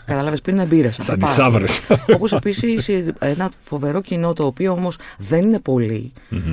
Κατάλαβες, 0.05 0.41
πίνουν 0.41 0.59
εμπειρέ. 0.59 0.91
Σαν 0.91 1.19
τις 1.19 1.39
άβρες. 1.39 1.81
Όπως 2.15 2.31
επίσης 2.31 2.89
ένα 3.19 3.51
φοβερό 3.63 4.01
κοινό 4.01 4.33
το 4.33 4.45
οποίο 4.45 4.71
όμως 4.71 4.97
δεν 5.17 5.43
είναι 5.43 5.61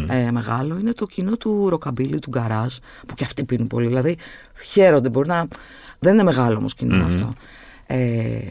ε, 0.09 0.31
μεγάλο 0.31 0.79
είναι 0.79 0.93
το 0.93 1.07
κοινό 1.07 1.37
του 1.37 1.69
ροκαμπίλι, 1.69 2.19
του 2.19 2.31
γκαράζ 2.31 2.75
που 3.07 3.15
και 3.15 3.25
αυτοί 3.25 3.45
πίνουν 3.45 3.67
πολύ. 3.67 3.87
Δηλαδή 3.87 4.17
χαίρονται. 4.65 5.09
Μπορεί 5.09 5.29
να 5.29 5.49
Δεν 5.99 6.15
είναι 6.15 6.23
μεγάλο 6.23 6.57
όμως 6.57 6.75
κοινό 6.75 7.05
αυτό. 7.05 7.35
Ε, 7.87 8.47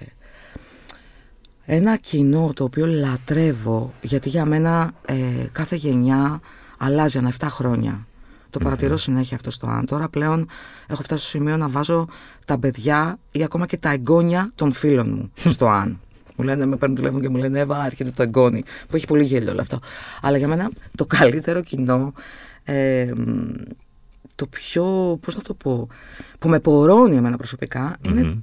ένα 1.65 1.97
κοινό 1.97 2.51
το 2.55 2.63
οποίο 2.63 2.85
λατρεύω, 2.85 3.93
γιατί 4.01 4.29
για 4.29 4.45
μένα 4.45 4.91
ε, 5.05 5.15
κάθε 5.51 5.75
γενιά 5.75 6.41
αλλάζει 6.77 7.17
ανά 7.17 7.31
7 7.39 7.47
χρόνια. 7.49 8.07
Το 8.53 8.59
παρατηρώ 8.59 8.97
συνέχεια 8.97 9.35
αυτό 9.35 9.51
στο 9.51 9.67
αν. 9.67 9.85
Τώρα 9.85 10.09
πλέον 10.09 10.47
έχω 10.87 11.03
φτάσει 11.03 11.27
στο 11.27 11.37
σημείο 11.37 11.57
να 11.57 11.69
βάζω 11.69 12.07
τα 12.45 12.59
παιδιά 12.59 13.19
ή 13.31 13.43
ακόμα 13.43 13.65
και 13.65 13.77
τα 13.77 13.91
εγγόνια 13.91 14.51
των 14.55 14.71
φίλων 14.71 15.09
μου 15.09 15.31
στο 15.51 15.67
αν. 15.67 15.99
Μου 16.35 16.45
λένε, 16.45 16.65
με 16.65 16.75
παίρνουν 16.75 16.97
τηλέφωνο 16.97 17.21
και 17.21 17.29
μου 17.29 17.37
λένε 17.37 17.59
Εύα, 17.59 17.85
έρχεται 17.85 18.11
το 18.11 18.23
εγγόνι. 18.23 18.63
Που 18.87 18.95
έχει 18.95 19.05
πολύ 19.05 19.23
γέλιο 19.23 19.51
όλο 19.51 19.61
αυτό. 19.61 19.79
Αλλά 20.21 20.37
για 20.37 20.47
μένα 20.47 20.71
το 20.95 21.05
καλύτερο 21.05 21.61
κοινό, 21.61 22.13
ε, 22.63 23.11
το 24.35 24.47
πιο, 24.47 25.17
πώς 25.21 25.35
να 25.35 25.41
το 25.41 25.53
πω, 25.53 25.87
που 26.39 26.49
με 26.49 26.59
πορώνει 26.59 27.15
εμένα 27.15 27.37
είναι, 28.01 28.39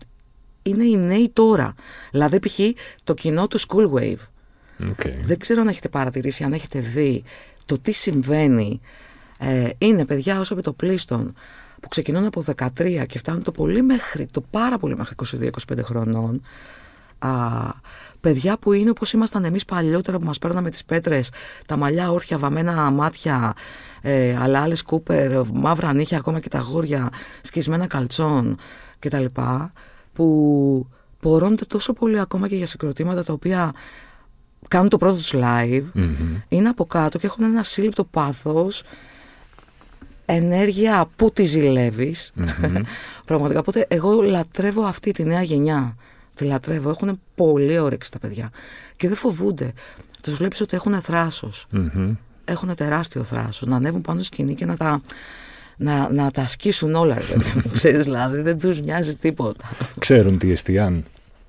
είναι 0.62 0.84
οι 0.84 0.96
νέοι 0.96 1.30
τώρα. 1.32 1.74
Δηλαδή, 2.10 2.38
π.χ. 2.38 2.58
το 3.04 3.14
κοινό 3.14 3.46
του 3.46 3.60
School 3.60 3.90
Wave. 3.92 4.24
Okay. 4.80 5.12
Δεν 5.22 5.38
ξέρω 5.38 5.60
αν 5.60 5.68
έχετε 5.68 5.88
παρατηρήσει, 5.88 6.44
αν 6.44 6.52
έχετε 6.52 6.78
δει 6.78 7.24
το 7.66 7.78
τι 7.78 7.92
συμβαίνει. 7.92 8.80
Ε, 9.42 9.68
είναι 9.78 10.04
παιδιά 10.04 10.40
όσο 10.40 10.54
το 10.54 10.72
πλήστον 10.72 11.34
που 11.80 11.88
ξεκινούν 11.88 12.24
από 12.24 12.44
13 12.56 13.04
και 13.06 13.18
φτάνουν 13.18 13.42
το 13.42 13.50
πολύ 13.50 13.82
μέχρι, 13.82 14.26
το 14.26 14.40
πάρα 14.50 14.78
πολύ 14.78 14.96
μέχρι 14.96 15.14
22-25 15.70 15.78
χρονών 15.82 16.42
α, 17.18 17.30
παιδιά 18.20 18.58
που 18.58 18.72
είναι 18.72 18.90
όπως 18.90 19.12
ήμασταν 19.12 19.44
εμείς 19.44 19.64
παλιότερα 19.64 20.18
που 20.18 20.24
μας 20.24 20.38
παίρναμε 20.38 20.70
τις 20.70 20.84
πέτρες, 20.84 21.30
τα 21.66 21.76
μαλλιά 21.76 22.10
όρθια, 22.10 22.38
βαμμένα 22.38 22.90
μάτια, 22.90 23.52
ε, 24.02 24.36
αλλά 24.36 24.60
άλλες 24.60 24.82
κούπερ, 24.82 25.40
μαύρα 25.52 25.92
νύχια, 25.94 26.18
ακόμα 26.18 26.40
και 26.40 26.48
τα 26.48 26.58
γόρια, 26.58 27.08
σκισμένα 27.42 27.86
καλτσόν 27.86 28.56
κτλ. 28.98 29.24
Που 30.12 30.88
πορώνται 31.20 31.64
τόσο 31.64 31.92
πολύ 31.92 32.20
ακόμα 32.20 32.48
και 32.48 32.56
για 32.56 32.66
συγκροτήματα 32.66 33.24
τα 33.24 33.32
οποία 33.32 33.72
κάνουν 34.68 34.88
το 34.88 34.96
πρώτο 34.96 35.16
τους 35.16 35.34
live, 35.34 35.84
είναι 36.48 36.68
από 36.68 36.84
κάτω 36.84 37.18
και 37.18 37.26
έχουν 37.26 37.44
ένα 37.44 37.62
σύλληπτο 37.62 38.04
πάθος, 38.04 38.82
ενέργεια 40.30 41.08
που 41.16 41.30
τη 41.32 41.44
ζηλεύεις. 41.44 42.32
Πραγματικά, 43.26 43.60
οπότε 43.60 43.86
εγώ 43.88 44.22
λατρεύω 44.22 44.82
αυτή 44.82 45.10
τη 45.10 45.24
νέα 45.24 45.42
γενιά. 45.42 45.96
Τη 46.34 46.44
λατρεύω. 46.44 46.90
Έχουν 46.90 47.20
πολύ 47.34 47.78
όρεξη 47.78 48.10
τα 48.10 48.18
παιδιά. 48.18 48.50
Και 48.96 49.08
δεν 49.08 49.16
φοβούνται. 49.16 49.72
Τους 50.22 50.36
βλέπεις 50.36 50.60
ότι 50.60 50.76
έχουν 50.76 51.00
Έχουν 52.44 52.74
τεράστιο 52.74 53.24
θράσος. 53.24 53.68
Να 53.68 53.76
ανέβουν 53.76 54.00
πάνω 54.00 54.22
σκηνή 54.22 54.54
και 54.54 54.66
να 54.66 54.76
τα, 54.76 55.00
να, 55.76 56.12
να 56.12 56.30
τα 56.30 56.42
ασκήσουν 56.42 56.94
όλα. 56.94 57.16
Ξέρεις, 57.72 58.04
δηλαδή 58.04 58.40
δεν 58.40 58.58
τους 58.58 58.80
νοιάζει 58.80 59.16
τίποτα. 59.16 59.70
Ξέρουν 59.98 60.38
τι 60.38 60.50
εστιάν 60.52 61.04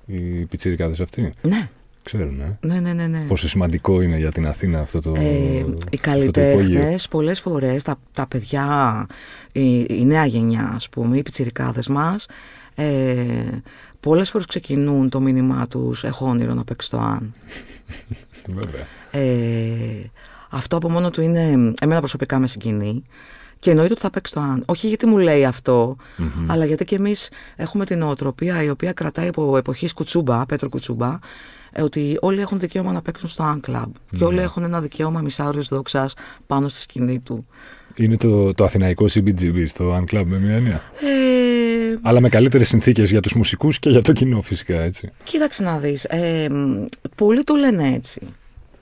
οι 0.06 0.44
πιτσιρικάδες 0.44 1.00
αυτοί; 1.00 1.32
Ναι. 1.42 1.68
Ξέρουν, 2.02 2.40
ε; 2.40 2.58
Ναι, 2.60 2.80
ναι, 2.80 2.92
ναι, 2.92 3.06
ναι. 3.06 3.24
Πόσο 3.28 3.48
σημαντικό 3.48 4.00
είναι 4.00 4.16
για 4.16 4.32
την 4.32 4.46
Αθήνα 4.46 4.80
αυτό 4.80 5.00
το. 5.00 5.12
Ε, 5.16 5.64
οι 5.90 5.96
καλλιτέχνες, 5.96 7.08
πολλές 7.08 7.40
φορές 7.40 7.82
τα, 7.82 7.98
τα 8.12 8.26
παιδιά, 8.26 9.06
η, 9.52 9.80
η 9.80 10.04
νέα 10.04 10.26
γενιά, 10.26 10.72
ας 10.74 10.88
πούμε, 10.88 11.16
οι 11.16 11.22
πιτσιρικάδες 11.22 11.88
μας, 11.88 12.26
ε, 12.74 13.24
πολλές 14.00 14.30
φορές 14.30 14.46
ξεκινούν 14.46 15.08
το 15.08 15.20
μήνυμά 15.20 15.68
τους 15.68 16.04
«Έχω 16.04 16.28
όνειρο 16.28 16.54
να 16.54 16.64
παίξω 16.64 16.90
το 16.90 16.98
αν». 16.98 17.34
Βέβαια. 18.58 18.86
Ε, 19.10 20.10
αυτό 20.50 20.76
από 20.76 20.90
μόνο 20.90 21.10
του 21.10 21.20
είναι, 21.20 21.72
εμένα 21.80 21.98
προσωπικά 21.98 22.38
με 22.38 22.46
συγκινεί. 22.46 23.04
Και 23.58 23.70
εννοείται 23.70 23.92
ότι 23.92 24.00
θα 24.00 24.10
παίξει 24.10 24.34
το 24.34 24.40
αν. 24.40 24.62
Όχι 24.66 24.88
γιατί 24.88 25.06
μου 25.06 25.18
λέει 25.18 25.48
αλλά 26.46 26.64
γιατί 26.64 26.84
και 26.84 26.94
εμείς 26.94 27.28
έχουμε 27.56 27.84
την 27.84 27.98
νοοτροπία 27.98 28.62
η 28.62 28.70
οποία 28.70 28.92
κρατάει 28.92 29.28
από 29.28 29.56
εποχής 29.56 29.92
Κουτσούμπα, 29.92 30.46
Πέτρο 30.46 30.68
Κουτσούμπα, 30.68 31.08
ε, 31.12 31.18
ότι 31.80 32.16
όλοι 32.20 32.40
έχουν 32.40 32.58
δικαίωμα 32.58 32.92
να 32.92 33.02
παίξουν 33.02 33.28
στο 33.28 33.42
Αν 33.42 33.62
Club. 33.66 33.90
Και 34.18 34.24
όλοι 34.24 34.40
έχουν 34.40 34.62
ένα 34.62 34.80
δικαίωμα 34.80 35.20
μισάωρο 35.20 35.60
δόξας 35.70 36.14
πάνω 36.46 36.68
στη 36.68 36.80
σκηνή 36.80 37.20
του. 37.20 37.46
Είναι 37.96 38.16
το, 38.16 38.54
το 38.54 38.64
αθηναϊκό 38.64 39.06
CBGB 39.14 39.62
στο 39.66 39.96
Un 39.96 40.14
Club 40.14 40.24
με 40.26 40.38
μια 40.38 40.54
έννοια. 40.54 40.82
Ε... 41.00 41.98
Αλλά 42.02 42.20
με 42.20 42.28
καλύτερες 42.28 42.68
συνθήκες 42.68 43.10
για 43.10 43.20
τους 43.20 43.32
μουσικούς 43.32 43.78
και 43.78 43.90
για 43.90 44.02
το 44.02 44.12
κοινό, 44.12 44.40
φυσικά 44.40 44.80
έτσι. 44.80 45.12
Κοίταξε 45.24 45.62
να 45.62 45.78
δεις. 45.78 46.04
Ε, 46.04 46.46
πολλοί 47.14 47.44
το 47.44 47.54
λένε 47.54 47.88
έτσι. 47.94 48.20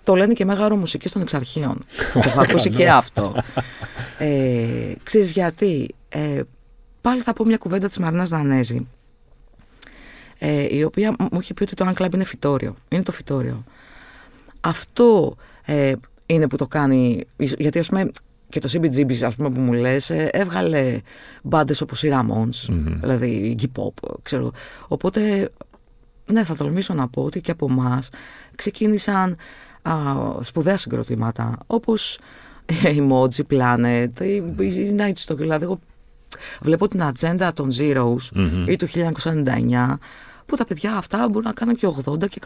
Το 0.04 0.14
λένε 0.14 0.32
και 0.32 0.44
μέγαρο 0.44 0.76
μουσική 0.76 1.09
των 1.09 1.23
εξαρχείων. 1.23 1.78
το 2.12 2.20
έχω 2.25 2.40
ακούσει 2.40 2.70
και 2.70 2.88
αυτό. 2.90 3.35
Ε, 4.18 4.92
ξέρεις 5.02 5.30
γιατί. 5.30 5.94
Ε, 6.09 6.40
πάλι 7.00 7.20
θα 7.20 7.32
πω 7.32 7.44
μια 7.44 7.56
κουβέντα 7.56 7.88
της 7.88 7.99
Μαρινάς 7.99 8.30
Δανέζη. 8.30 8.87
Ε, 10.42 10.76
η 10.76 10.82
οποία 10.82 11.14
μου 11.18 11.38
έχει 11.38 11.54
πει 11.54 11.62
ότι 11.62 11.75
το 11.75 11.92
Un 11.94 12.02
Club 12.02 12.14
είναι 12.14 12.25
φυτόριο. 12.25 12.75
Είναι 12.88 13.02
το 13.02 13.12
φυτόριο. 13.12 13.64
Αυτό 14.61 15.37
ε, 15.64 15.92
είναι 16.26 16.49
που 16.49 16.56
το 16.56 16.66
κάνει. 16.66 17.25
Γιατί 17.37 17.78
ας 17.78 17.88
πούμε 17.88 18.11
και 18.50 18.61
το 18.61 18.68
CBGB, 18.73 19.23
ας 19.23 19.35
πούμε, 19.35 19.50
που 19.50 19.61
μου 19.61 19.73
λες, 19.73 20.11
ε, 20.11 20.28
έβγαλε 20.32 21.00
μπάντες 21.42 21.80
όπως 21.80 22.02
οι 22.02 22.11
Ramones, 22.12 22.70
mm-hmm. 22.70 22.97
δηλαδή 23.00 23.56
η 23.61 23.70
Pop, 23.76 24.11
ξέρω. 24.23 24.52
Οπότε, 24.88 25.50
ναι, 26.26 26.44
θα 26.44 26.56
τολμήσω 26.56 26.94
να 26.94 27.09
πω 27.09 27.23
ότι 27.23 27.40
και 27.40 27.50
από 27.50 27.66
εμάς 27.70 28.09
ξεκίνησαν 28.54 29.37
α, 29.82 29.92
σπουδαία 30.40 30.76
συγκροτήματα, 30.76 31.59
όπως 31.66 32.18
η 32.97 33.09
Moji 33.11 33.42
Planet, 33.50 34.20
η, 34.20 34.35
η 34.64 34.97
Nightstock, 34.99 35.37
δηλαδή 35.37 35.64
εγώ 35.64 35.78
βλέπω 36.61 36.88
την 36.88 37.02
ατζέντα 37.02 37.52
των 37.52 37.70
Zeros 37.78 38.37
mm-hmm. 38.37 38.64
ή 38.68 38.76
του 38.76 38.87
1999, 38.88 39.94
που 40.50 40.57
τα 40.57 40.64
παιδιά 40.64 40.97
αυτά 40.97 41.28
μπορούν 41.28 41.42
να 41.45 41.52
κάνουν 41.52 41.76
και 41.76 41.87
80 41.87 42.28
και 42.28 42.40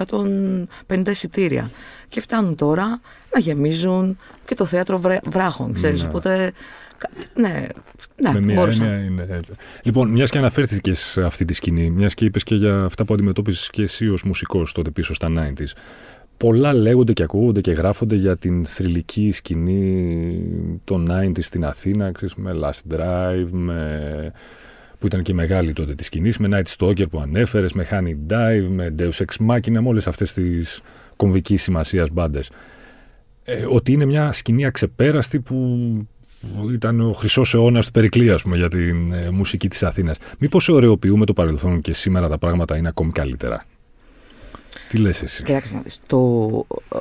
150 0.86 1.08
εισιτήρια. 1.08 1.70
Και 2.08 2.20
φτάνουν 2.20 2.54
τώρα 2.54 3.00
να 3.34 3.40
γεμίζουν 3.40 4.18
και 4.44 4.54
το 4.54 4.64
θέατρο 4.64 5.00
βράχων, 5.30 5.72
ξέρεις. 5.72 6.02
Ναι. 6.02 6.08
Οπότε, 6.08 6.52
ναι, 7.34 7.66
ναι 8.22 8.32
Με 8.32 8.40
μια 8.40 8.62
έννοια 8.62 8.98
είναι 8.98 9.26
έτσι. 9.30 9.52
Λοιπόν, 9.82 10.10
μιας 10.10 10.30
και 10.30 10.38
αναφέρθηκες 10.38 10.98
σε 10.98 11.22
αυτή 11.22 11.44
τη 11.44 11.54
σκηνή, 11.54 11.90
μιας 11.90 12.14
και 12.14 12.24
είπες 12.24 12.42
και 12.42 12.54
για 12.54 12.84
αυτά 12.84 13.04
που 13.04 13.14
αντιμετώπιζε 13.14 13.66
και 13.70 13.82
εσύ 13.82 14.08
ως 14.08 14.22
μουσικός 14.22 14.72
τότε 14.72 14.90
πίσω 14.90 15.14
στα 15.14 15.28
90s. 15.28 15.72
Πολλά 16.36 16.74
λέγονται 16.74 17.12
και 17.12 17.22
ακούγονται 17.22 17.60
και 17.60 17.72
γράφονται 17.72 18.14
για 18.14 18.36
την 18.36 18.64
θρηλυκή 18.64 19.32
σκηνή 19.32 20.44
των 20.84 21.08
90s 21.10 21.42
στην 21.42 21.64
Αθήνα, 21.64 22.12
ξέρεις, 22.12 22.34
με 22.34 22.52
Last 22.62 22.94
Drive, 22.94 23.48
με 23.50 24.32
που 25.04 25.10
ήταν 25.10 25.22
και 25.22 25.34
μεγάλη 25.34 25.72
τότε 25.72 25.94
της 25.94 26.06
σκηνή, 26.06 26.32
με 26.38 26.48
Night 26.52 26.76
Stalker 26.76 27.10
που 27.10 27.20
ανέφερες, 27.20 27.72
με 27.72 27.86
Honey 27.90 28.32
Dive, 28.32 28.66
με 28.68 28.94
Deus 28.98 29.24
Ex 29.24 29.46
Machina, 29.48 29.70
με 29.70 29.88
όλες 29.88 30.06
αυτές 30.06 30.32
τις 30.32 30.80
κομβικής 31.16 31.62
σημασίας 31.62 32.10
μπάντες. 32.10 32.50
Ε, 33.44 33.64
ότι 33.68 33.92
είναι 33.92 34.04
μια 34.04 34.32
σκηνή 34.32 34.64
αξεπέραστη 34.64 35.40
που 35.40 35.56
ήταν 36.72 37.00
ο 37.00 37.12
χρυσός 37.12 37.54
αιώνας 37.54 37.86
του 37.86 37.92
Περικλή, 37.92 38.30
ας 38.30 38.42
πούμε, 38.42 38.56
για 38.56 38.68
την 38.68 39.12
ε, 39.12 39.30
μουσική 39.30 39.68
της 39.68 39.82
Αθήνας. 39.82 40.16
Μήπως 40.38 40.68
ωρεοποιούμε 40.68 41.24
το 41.24 41.32
παρελθόν 41.32 41.80
και 41.80 41.92
σήμερα 41.92 42.28
τα 42.28 42.38
πράγματα 42.38 42.76
είναι 42.76 42.88
ακόμη 42.88 43.12
καλύτερα; 43.12 43.66
Τι 44.88 44.98
λες 44.98 45.22
εσύ; 45.22 45.42
Κοιτάξτε 45.42 45.76
να 45.76 45.82
δεις. 45.82 46.00
Το... 46.06 46.66
Ε, 46.94 46.98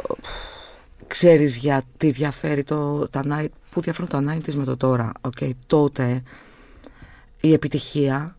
ξέρεις 1.07 1.57
γιατί 1.57 2.11
διαφέρει 2.11 2.63
το, 2.63 3.09
τα, 3.09 3.49
που 3.71 3.81
διαφέρουν 3.81 4.09
τα 4.09 4.37
90's 4.37 4.53
με 4.53 4.63
το 4.63 4.77
τώρα. 4.77 5.11
Okay, 5.21 5.49
τότε 5.67 6.23
η 7.45 7.53
επιτυχια 7.53 8.37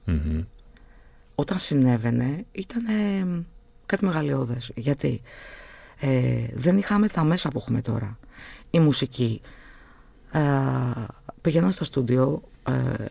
όταν 1.34 1.58
συνέβαινε 1.58 2.44
ήταν 2.52 2.82
κάτι 3.86 4.04
μεγαλειώδες. 4.04 4.70
Γιατί 4.74 5.22
ε, 6.00 6.46
δεν 6.54 6.78
είχαμε 6.78 7.08
τα 7.08 7.24
μέσα 7.24 7.48
που 7.48 7.58
έχουμε 7.58 7.80
τώρα. 7.80 8.18
Η 8.70 8.78
μουσική 8.78 9.40
ε, 10.30 10.40
πηγαίναν 11.40 11.72
στα 11.72 11.84
στούντιο, 11.84 12.42
ε, 12.68 13.04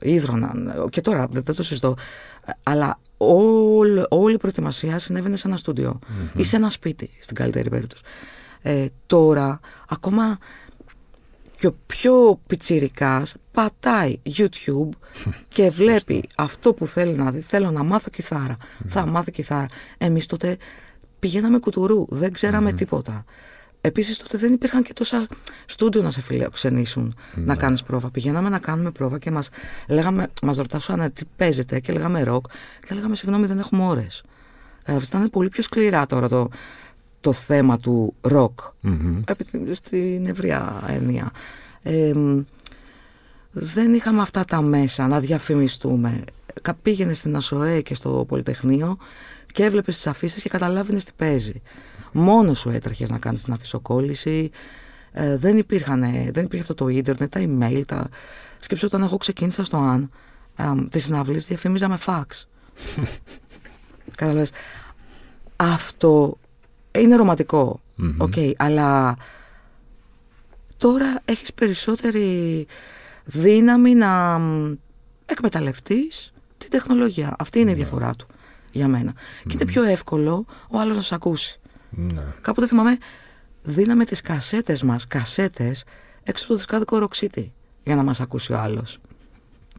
ίδρωναν, 0.00 0.86
και 0.90 1.00
τώρα 1.00 1.26
δεν 1.30 1.54
το 1.54 1.62
συζητώ, 1.62 1.96
αλλά 2.62 2.98
όλη 4.08 4.34
η 4.34 4.38
προετοιμασία 4.38 4.98
συνέβαινε 4.98 5.36
σε 5.36 5.48
ένα 5.48 5.58
ή 6.36 6.44
σε 6.44 6.56
ένα 6.56 6.70
σπίτι, 6.70 7.10
στην 7.18 7.36
καλύτερη 7.36 7.68
περίπτωση. 7.68 8.02
Ε, 8.62 8.86
τώρα, 9.06 9.60
ακόμα 9.88 10.38
και 11.56 11.66
ο 11.66 11.76
πιο 11.86 12.40
πιτσιρικάς 12.46 13.34
πατάει 13.52 14.20
YouTube 14.36 14.88
και 15.54 15.70
βλέπει 15.70 16.24
αυτό 16.36 16.74
που 16.74 16.86
θέλει 16.86 17.14
να 17.14 17.30
δει. 17.30 17.40
Θέλω 17.40 17.70
να 17.70 17.82
μάθω 17.82 18.10
Θα 18.88 19.06
μάθω 19.06 19.30
κιθάρα. 19.30 19.66
Εμείς 19.98 20.26
τότε 20.26 20.56
πηγαίναμε 21.18 21.58
κουτουρού, 21.58 22.04
δεν 22.08 22.32
ξέραμε 22.32 22.72
τίποτα. 22.72 23.24
Επίσης 23.80 24.18
τότε 24.18 24.38
δεν 24.38 24.52
υπήρχαν 24.52 24.82
και 24.82 24.92
τόσα 24.92 25.26
στούντιο 25.66 26.02
να 26.02 26.10
σε 26.10 26.20
φιλοξενήσουν 26.20 27.14
να 27.34 27.42
ναι. 27.42 27.56
κάνεις 27.56 27.82
πρόβα. 27.82 28.10
Πηγαίναμε 28.10 28.48
να 28.48 28.58
κάνουμε 28.58 28.90
πρόβα 28.90 29.18
και 29.18 29.30
μας 29.30 29.48
λέγαμε, 29.88 30.26
μας 30.42 30.56
ρωτάσαν 30.56 31.12
τι 31.12 31.24
παίζετε 31.36 31.80
και 31.80 31.92
λέγαμε 31.92 32.22
ροκ 32.22 32.44
και 32.86 32.94
λέγαμε 32.94 33.16
συγγνώμη 33.16 33.46
δεν 33.46 33.58
έχουμε 33.58 33.84
ώρες. 33.84 34.22
Καταλαβαίνετε, 34.78 35.16
ήταν 35.16 35.30
πολύ 35.30 35.48
πιο 35.48 35.62
σκληρά 35.62 36.06
τώρα 36.06 36.28
το, 36.28 36.48
το 37.24 37.32
θέμα 37.32 37.78
του 37.78 38.14
ροκ 38.20 38.58
στην 39.70 40.26
ευρεία 40.26 40.82
έννοια. 40.86 41.30
δεν 43.52 43.94
είχαμε 43.94 44.20
αυτά 44.20 44.44
τα 44.44 44.62
μέσα 44.62 45.06
να 45.06 45.20
διαφημιστούμε. 45.20 46.24
πήγαινε 46.82 47.12
στην 47.12 47.36
ΑΣΟΕ 47.36 47.80
και 47.80 47.94
στο 47.94 48.24
Πολυτεχνείο 48.28 48.96
και 49.52 49.64
έβλεπες 49.64 49.94
τις 49.94 50.06
αφήσεις 50.06 50.42
και 50.42 50.48
καταλάβαινες 50.48 51.04
τι 51.04 51.12
παίζει. 51.16 51.62
Μόνος 52.12 52.58
σου 52.58 52.70
έτρεχες 52.70 53.10
να 53.10 53.18
κάνεις 53.18 53.42
την 53.42 53.52
αφισοκόλληση. 53.52 54.50
Ε, 55.12 55.36
δεν, 55.36 55.58
υπήρχαν, 55.58 56.00
δεν 56.32 56.44
υπήρχε 56.44 56.60
αυτό 56.60 56.74
το 56.74 56.88
ίντερνετ, 56.88 57.32
τα 57.32 57.40
email. 57.42 57.82
Τα... 57.86 58.08
Σκέψω 58.60 58.86
όταν 58.86 59.02
εγώ 59.02 59.16
ξεκίνησα 59.16 59.64
στο 59.64 59.76
ΑΝ, 59.76 60.10
ε, 60.56 60.86
τις 60.88 61.04
συναυλίες 61.04 61.46
διαφήμιζα 61.46 61.88
με 61.88 61.96
φαξ. 61.96 62.48
Καταλαβαίνεις. 64.16 64.50
Αυτό 65.56 66.38
είναι 66.98 67.16
ρομαντικό. 67.16 67.80
Okay, 68.20 68.52
αλλά 68.56 69.16
τώρα 70.76 71.20
έχεις 71.24 71.52
περισσότερη 71.54 72.66
δύναμη 73.24 73.94
να 73.94 74.40
εκμεταλλευτείς 75.26 76.32
την 76.58 76.70
τεχνολογία. 76.70 77.34
Αυτή 77.38 77.58
είναι 77.58 77.70
η 77.70 77.74
ναι. 77.74 77.80
διαφορά 77.80 78.10
του 78.14 78.26
για 78.72 78.88
μένα. 78.88 79.12
Και 79.46 79.52
είναι 79.52 79.64
πιο 79.64 79.82
εύκολο 79.82 80.46
ο 80.70 80.78
άλλος 80.78 80.96
να 80.96 81.02
σε 81.02 81.14
ακούσει. 81.14 81.60
Ναι. 81.90 82.22
Κάποτε 82.40 82.66
θυμάμαι, 82.66 82.98
δίναμε 83.62 84.04
τις 84.04 84.20
κασέτες 84.20 84.82
μας, 84.82 85.06
κασέτες, 85.06 85.84
έξω 86.22 86.44
από 86.44 86.52
το 86.52 86.58
δισκάδικο 86.58 86.98
ροξίτη 86.98 87.52
για 87.82 87.94
να 87.94 88.02
μας 88.02 88.20
ακούσει 88.20 88.52
ο 88.52 88.58
άλλος. 88.58 88.98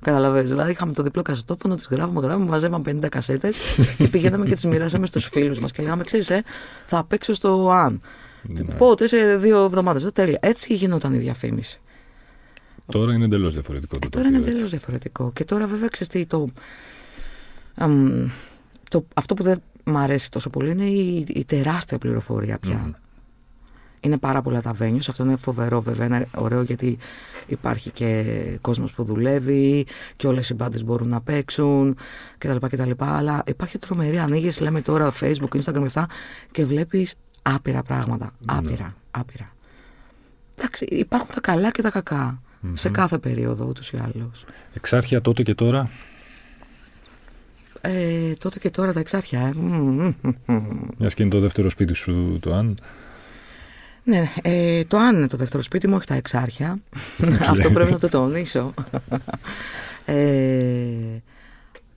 Καταλαβαίνετε. 0.06 0.48
Δηλαδή, 0.48 0.72
είχαμε 0.72 0.94
το 0.94 1.04
διπλό 1.04 1.22
κασετόφωνο, 1.22 1.76
τις 1.76 1.88
γράφουμε, 1.92 2.22
γράφουμε, 2.22 2.50
μαζεύαμε 2.50 3.00
50 3.04 3.10
κασέτες 3.10 3.58
και 3.98 4.08
πηγαίναμε 4.08 4.46
και 4.46 4.56
τις 4.56 4.66
μοιράσαμε 4.66 5.06
στους 5.06 5.26
φίλους 5.26 5.60
μας 5.60 5.72
και 5.72 5.82
λέγαμε: 5.82 6.04
Ξέρεις, 6.04 6.30
ε, 6.30 6.44
θα 6.86 7.04
παίξω 7.04 7.34
στο 7.34 7.70
Αν. 7.70 8.02
Ναι. 8.42 8.76
Πότε, 8.76 9.08
σε 9.08 9.38
δύο 9.38 9.64
εβδομάδες. 9.64 10.08
Τέλεια. 10.14 10.38
Έτσι 10.42 10.74
γινόταν 10.74 11.14
η 11.14 11.18
διαφήμιση. 11.18 11.82
Τώρα 12.86 13.14
είναι 13.14 13.26
εντελώς 13.26 13.54
διαφορετικό. 13.54 14.00
Το 14.00 14.10
τώρα 14.10 14.28
είναι 14.28 14.38
εντελώς 14.38 14.70
διαφορετικό. 14.70 15.32
Και 15.34 15.44
τώρα, 15.44 15.68
βέβαια, 15.68 15.88
ξέρεις 15.88 16.28
το, 16.28 16.48
το. 18.90 19.06
Αυτό 19.14 19.34
που 19.34 19.44
δεν 19.44 19.62
μου 19.84 19.98
αρέσει 19.98 20.32
τόσο 20.32 20.50
πολύ 20.50 20.70
είναι 20.72 20.86
η, 20.86 21.26
η 21.28 21.46
τεράστια 21.46 21.98
πληροφορία 21.98 22.60
πια. 22.60 23.00
Είναι 24.06 24.18
πάρα 24.18 24.42
πολλά 24.42 24.62
τα 24.62 24.76
venues. 24.80 25.06
Αυτό 25.10 25.24
είναι 25.24 25.36
φοβερό 25.36 25.82
βέβαια. 25.82 26.06
Είναι 26.06 26.28
ωραίο 26.36 26.62
γιατί 26.62 26.98
υπάρχει 27.48 27.92
και 27.92 28.24
κόσμος 28.62 28.94
που 28.94 29.04
δουλεύει 29.04 29.86
και 30.16 30.28
όλες 30.28 30.50
οι 30.50 30.54
μπάντες 30.54 30.84
μπορούν 30.84 31.08
να 31.08 31.22
παίξουν 31.22 31.98
κτλ. 32.38 32.56
κτλ. 32.56 32.92
Αλλά 32.98 33.44
υπάρχει 33.46 33.78
τρομερή. 33.78 34.18
Ανοίγεις, 34.18 34.60
λέμε 34.60 34.82
τώρα 34.82 35.12
Facebook, 35.20 35.60
Instagram 35.60 35.74
και 35.74 35.86
αυτά 35.86 36.08
και 36.52 36.66
βλέπεις 36.66 37.14
άπειρα 37.42 37.84
πράγματα. 37.84 38.26
Ναι. 38.26 38.58
Άπειρα, 38.58 38.96
άπειρα. 39.12 39.54
Εντάξει, 40.56 40.86
υπάρχουν 40.86 41.30
τα 41.34 41.42
καλά 41.42 41.72
και 41.72 41.82
τα 41.82 41.90
κακα 41.90 42.42
σε 42.74 42.90
κάθε 42.90 43.18
περίοδο 43.18 43.66
ούτως 43.66 43.92
ή 43.92 43.98
άλλως. 44.04 44.46
Εξάρχεια 44.74 45.22
τότε 45.22 45.44
και 45.44 45.56
τώρα. 45.56 45.90
Ε, 47.82 48.34
τότε 48.34 48.60
και 48.60 48.70
τώρα 48.70 48.94
τα 48.94 49.00
εξάρχεια. 49.00 49.40
Ε. 49.40 49.54
Μιας 50.98 51.14
και 51.14 51.24
είναι 51.24 51.32
το 51.32 51.40
δεύτερο 51.40 51.70
σπίτι 51.70 51.94
σου 51.94 52.38
το 52.42 52.54
αν. 52.54 52.76
Ναι, 54.08 54.32
ε, 54.42 54.84
το 54.84 54.98
αν 54.98 55.16
είναι 55.16 55.28
το 55.28 55.38
δεύτερο 55.38 55.64
σπίτι 55.64 55.88
μου, 55.88 55.96
όχι 55.96 56.06
τα 56.06 56.14
εξάρχεια. 56.14 56.80
Αυτό 57.50 57.72
πρέπει 57.72 57.92
να 57.92 58.00
το 58.00 58.10
τονίσω. 58.10 58.74
ε, 60.06 61.20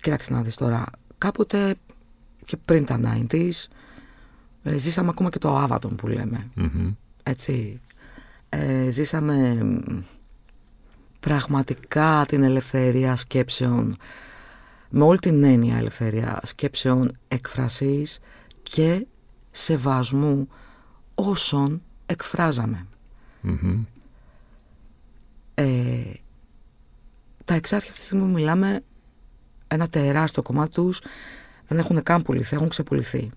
κοίταξε 0.01 0.33
να 0.33 0.43
δεις 0.43 0.57
τώρα. 0.57 0.85
Κάποτε 1.19 1.75
και 2.45 2.57
πριν 2.65 2.85
τα 2.85 3.01
90s 3.03 3.51
ε, 4.63 4.77
ζήσαμε 4.77 5.09
ακόμα 5.09 5.29
και 5.29 5.39
το 5.39 5.57
Άβατον 5.57 5.97
που 5.97 6.07
λέμε. 6.07 6.47
Έτσι. 7.23 7.81
Ε, 8.49 8.91
ζήσαμε 8.91 9.59
πραγματικά 11.21 12.25
την 12.29 12.43
ελευθερία 12.43 13.17
σκέψεων 13.17 13.97
με 14.89 15.05
όλη 15.05 15.19
την 15.19 15.45
έννοια 15.45 15.77
ελευθερία 15.77 16.41
σκέψεων, 16.43 17.19
εκφρασής 17.29 18.19
και 18.63 19.07
σεβασμού 19.51 20.49
όσων 21.15 21.83
εκφραζαμε 22.09 22.87
Ε, 25.55 26.13
τα 27.45 27.55
εξάρχεια 27.55 27.89
αυτή 27.89 28.01
τη 28.01 28.07
στιγμή 28.07 28.33
μιλάμε 28.33 28.81
ένα 29.69 29.89
τεράστιο 29.89 30.43
κομμάτι 30.43 30.71
τους 30.71 31.01
δεν 31.69 31.79
έχουν 31.79 32.03
καν 32.03 32.23
πουληθεί, 32.23 32.55
έχουν 32.57 32.69
ξεπουληθεί. 32.69 33.31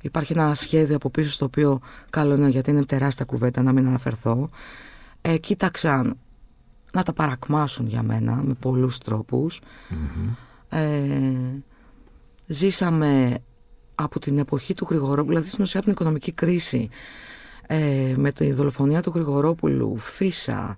Υπάρχει 0.00 0.32
ένα 0.32 0.54
σχέδιο 0.54 0.96
από 0.96 1.10
πίσω 1.10 1.32
στο 1.32 1.44
οποίο 1.44 1.80
καλό 2.10 2.34
είναι 2.34 2.48
γιατί 2.48 2.70
είναι 2.70 2.84
τεράστια 2.84 3.24
κουβέντα 3.24 3.62
να 3.62 3.72
μην 3.72 3.86
αναφερθώ. 3.86 4.50
Ε, 5.20 5.38
κοίταξαν 5.38 6.18
να 6.92 7.02
τα 7.02 7.12
παρακμάσουν 7.12 7.86
για 7.86 8.02
μένα 8.02 8.34
με 8.34 8.54
πολλούς 8.54 8.98
Ε, 10.68 11.60
ζήσαμε 12.46 13.38
από 13.94 14.18
την 14.18 14.38
εποχή 14.38 14.74
του 14.74 14.86
Γρηγορόπουλου, 14.88 15.28
δηλαδή 15.28 15.48
στην 15.48 15.62
ουσία 15.62 15.80
από 15.80 15.88
την 15.88 15.98
οικονομική 15.98 16.32
κρίση 16.32 16.88
ε, 17.66 18.12
με 18.16 18.32
τη 18.32 18.52
δολοφονία 18.52 19.02
του 19.02 19.12
Γρηγορόπουλου, 19.14 19.96
Φίσα, 19.98 20.76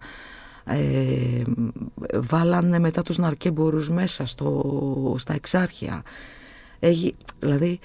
ε, 0.65 1.43
βάλανε 2.15 2.79
μετά 2.79 3.03
τους 3.03 3.19
ναρκέμπορους 3.19 3.91
μέσα 3.91 4.27
στο, 4.27 5.15
στα 5.19 5.35
εξάρχεια. 5.35 6.03
Έχει, 6.79 7.15
δηλαδή, 7.39 7.79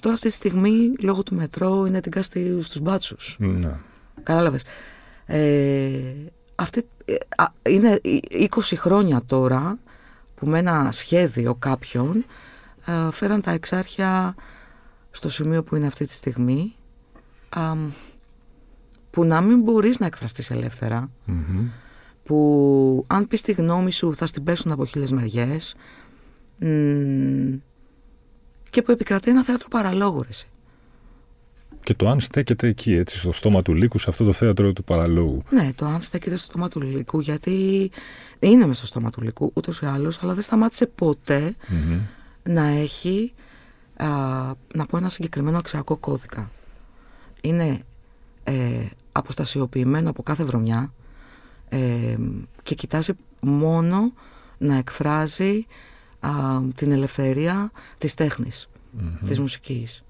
τώρα 0.00 0.14
αυτή 0.14 0.28
τη 0.28 0.34
στιγμή, 0.34 0.92
λόγω 1.00 1.22
του 1.22 1.34
μετρό, 1.34 1.84
είναι 1.86 2.00
την 2.00 2.12
κάστη 2.12 2.60
στους 2.60 2.80
μπάτσους. 2.80 3.36
Ναι. 3.38 3.78
Κατάλαβες. 4.22 4.62
Ε, 5.26 5.90
αυτή, 6.54 6.86
ε, 7.04 7.14
είναι 7.70 8.00
20 8.30 8.46
χρόνια 8.76 9.22
τώρα 9.26 9.78
που 10.34 10.46
με 10.46 10.58
ένα 10.58 10.88
σχέδιο 10.92 11.54
κάποιον 11.54 12.24
ε, 12.86 13.12
φέραν 13.12 13.40
τα 13.40 13.50
εξάρχεια 13.50 14.34
στο 15.10 15.28
σημείο 15.28 15.62
που 15.62 15.76
είναι 15.76 15.86
αυτή 15.86 16.04
τη 16.04 16.12
στιγμή 16.12 16.74
που 19.10 19.24
να 19.24 19.40
μην 19.40 19.60
μπορείς 19.60 19.98
να 19.98 20.06
εκφραστείς 20.06 20.50
που 22.22 23.04
αν 23.06 23.28
πεις 23.28 23.42
τη 23.42 23.52
γνώμη 23.52 23.92
σου 23.92 24.14
θα 24.14 24.26
στην 24.26 24.44
πέσουν 24.44 24.72
από 24.72 24.84
χίλιες 24.84 25.12
μεριές 25.12 25.74
και 28.70 28.82
που 28.82 28.90
επικρατεί 28.90 29.30
ένα 29.30 29.44
θέατρο 29.44 29.68
παραλόγου 29.68 30.24
Και 31.82 31.94
το 31.94 32.08
αν 32.08 32.20
στέκεται 32.20 32.68
εκεί, 32.68 32.92
έτσι, 32.92 33.18
στο 33.18 33.32
στόμα 33.32 33.62
του 33.62 33.74
λύκου, 33.74 33.98
σε 33.98 34.10
αυτό 34.10 34.24
το 34.24 34.32
θέατρο 34.32 34.72
του 34.72 34.84
παραλόγου. 34.84 35.42
Ναι, 35.50 35.70
το 35.74 35.86
αν 35.86 36.00
στέκεται 36.00 36.36
στο 36.36 36.44
στόμα 36.44 36.68
του 36.68 36.80
λύκου, 36.80 37.20
γιατί 37.20 37.90
είναι 38.38 38.66
μες 38.66 38.76
στο 38.76 38.86
στόμα 38.86 39.10
του 39.10 39.22
λύκου 39.22 39.50
ούτως 39.54 39.80
ή 39.80 39.86
άλλως, 39.86 40.22
αλλά 40.22 40.34
δεν 40.34 40.42
σταμάτησε 40.42 40.90
να 42.42 42.66
έχει, 42.66 43.32
α, 43.96 44.06
να 44.74 44.86
πω, 44.88 44.96
ένα 44.96 45.08
συγκεκριμένο 45.08 45.56
αξιακό 45.56 45.96
κώδικα 45.96 46.50
είναι 47.42 47.82
ε, 48.44 48.86
αποστασιοποιημένο 49.12 50.10
από 50.10 50.22
κάθε 50.22 50.44
βρωμιά 50.44 50.92
ε, 51.68 52.16
και 52.62 52.74
κοιτάζει 52.74 53.12
μόνο 53.40 54.12
να 54.58 54.76
εκφράζει 54.76 55.66
την 56.74 56.92
ελευθερία 56.92 57.70
της 57.98 58.14
τεχνης 58.14 58.68
της 59.24 59.40
μουσικής. 59.40 60.02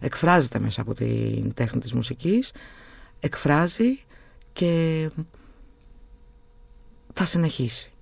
Εκφράζεται 0.00 0.58
μέσα 0.58 0.80
από 0.80 0.94
την 0.94 1.54
τέχνη 1.54 1.80
της 1.80 1.94
μουσικής, 1.94 2.52
εκφράζει 3.20 4.00
και 4.52 5.10
θα 7.12 7.24
συνεχίσει. 7.24 7.92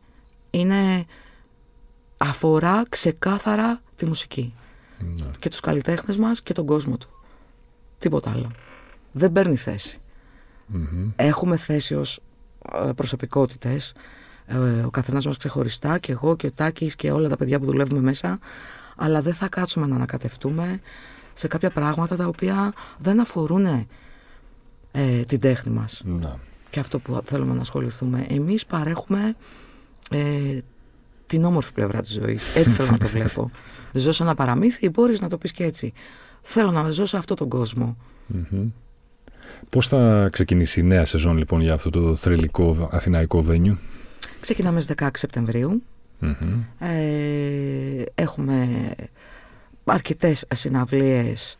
Είναι 0.50 1.04
αφορά 2.16 2.82
ξεκάθαρα 2.88 3.80
τη 3.96 4.06
μουσική 4.06 4.54
ναι. 4.98 5.30
και 5.38 5.48
τους 5.48 5.60
καλλιτέχνες 5.60 6.16
μας 6.16 6.42
και 6.42 6.52
τον 6.52 6.66
κόσμο 6.66 6.96
του. 6.96 7.08
Τίποτα 7.98 8.30
άλλο 8.30 8.50
δεν 9.12 9.32
παίρνει 9.32 9.56
Έχουμε 11.16 11.56
θέση 11.56 11.94
ως 11.94 12.20
ε, 12.88 12.92
προσωπικότητες, 12.92 13.92
ε, 14.46 14.56
ο 14.84 14.90
καθένας 14.90 15.26
μας 15.26 15.36
ξεχωριστά 15.36 15.98
και 15.98 16.12
εγώ 16.12 16.36
και 16.36 16.46
ο 16.46 16.52
Τάκης 16.52 16.96
και 16.96 17.10
όλα 17.10 17.28
τα 17.28 17.36
παιδιά 17.36 17.58
που 17.58 17.64
δουλεύουμε 17.64 18.00
μέσα, 18.00 18.38
αλλά 18.96 19.22
δεν 19.22 19.34
θα 19.34 19.48
κάτσουμε 19.48 19.86
να 19.86 19.94
ανακατευτούμε 19.94 20.80
σε 21.34 21.48
κάποια 21.48 21.70
πράγματα 21.70 22.16
τα 22.16 22.26
οποία 22.26 22.72
δεν 22.98 23.20
αφορούν 23.20 23.66
ε, 23.66 23.86
την 25.26 25.40
τέχνη 25.40 25.72
μας. 25.72 26.02
Να. 26.04 26.36
Και 26.70 26.80
αυτό 26.80 26.98
που 26.98 27.20
θέλουμε 27.24 27.54
να 27.54 27.60
ασχοληθούμε. 27.60 28.26
Εμείς 28.28 28.66
παρέχουμε 28.66 29.36
ε, 30.10 30.58
την 31.26 31.44
όμορφη 31.44 31.72
πλευρά 31.72 32.00
της 32.00 32.12
ζωής. 32.12 32.56
Έτσι 32.56 32.70
θέλω 32.70 32.90
να 32.90 32.98
το 32.98 33.06
βλέπω. 33.16 33.50
Ζω 33.92 34.12
σε 34.12 34.22
ένα 34.22 34.34
παραμύθι, 34.34 34.88
μπορείς 34.88 35.20
να 35.20 35.28
το 35.28 35.38
πεις 35.38 35.52
και 35.52 35.64
έτσι. 35.64 35.92
Θέλω 36.42 36.70
να 36.70 36.90
ζω 36.90 37.06
σε 37.06 37.16
αυτόν 37.16 37.36
τον 37.36 37.48
κοσμο 37.48 37.96
Πώς 39.70 39.88
θα 39.88 40.28
ξεκινήσει 40.32 40.80
η 40.80 40.82
νέα 40.82 41.04
σεζόν 41.04 41.36
λοιπόν 41.36 41.60
για 41.60 41.72
αυτό 41.72 41.90
το 41.90 42.16
θρηλυκό 42.16 42.88
αθηναϊκό 42.90 43.42
βένιου; 43.42 43.78
Ξεκινάμε 44.40 44.80
στις 44.80 44.94
16 45.00 45.08
σεπτεμβριου 45.12 45.82
Ε, 46.78 48.02
έχουμε 48.14 48.68
αρκετές 49.84 50.44
συναυλίες. 50.54 51.56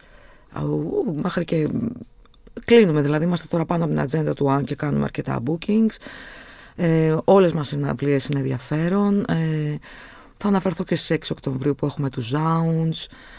Μέχρι 1.23 1.45
και 1.45 1.69
κλείνουμε 2.65 3.01
δηλαδή 3.01 3.25
είμαστε 3.25 3.47
τώρα 3.51 3.65
πάνω 3.65 3.85
από 3.85 3.93
την 3.93 4.03
ατζέντα 4.03 4.35
του 4.35 4.51
ΑΝ 4.51 4.65
και 4.65 4.75
κάνουμε 4.75 5.05
αρκετά 5.05 5.41
bookings. 5.47 5.97
Ε, 6.77 7.17
όλες 7.25 7.53
μας 7.53 7.69
συναυλίες 7.69 8.27
είναι 8.27 8.39
ενδιαφέρον. 8.39 9.25
Ε, 9.29 9.77
Θα 10.37 10.49
αναφερθώ 10.49 10.85
και 10.85 10.97
στις 10.97 11.11
6 11.11 11.31
Οκτωβρίου 11.31 11.75
που 11.75 11.87
έχουμε 11.87 12.11
τους 12.11 12.33
Zounds, 12.35 13.07
α, 13.07 13.38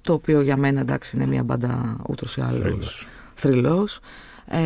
το 0.00 0.12
οποίο 0.12 0.40
για 0.40 0.56
μένα 0.56 0.80
εντάξει 0.80 1.16
είναι 1.16 1.26
μια 1.26 1.42
μπάντα 1.42 1.96
ούτως 2.08 2.36
ή 2.36 2.40
άλλως 2.40 3.08
θρυλός. 3.34 4.00
Ε, 4.46 4.60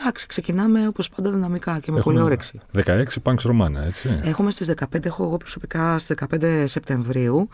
εντάξει, 0.00 0.26
ξεκινάμε 0.26 0.86
όπως 0.86 1.08
πάντα 1.08 1.30
δυναμικά 1.30 1.78
και 1.78 1.92
με 1.92 1.98
Έχουμε 1.98 2.14
πολύ 2.14 2.24
όρεξη. 2.24 2.60
16 2.84 3.04
Punks 3.22 3.50
Romana, 3.50 3.86
έτσι. 3.86 4.20
Έχουμε 4.22 4.50
στις 4.50 4.70
15, 4.92 5.04
έχω 5.04 5.24
εγώ 5.24 5.36
προσωπικά 5.36 5.98
στις 5.98 6.16
15 6.40 6.64
Σεπτεμβρίου 6.66 7.48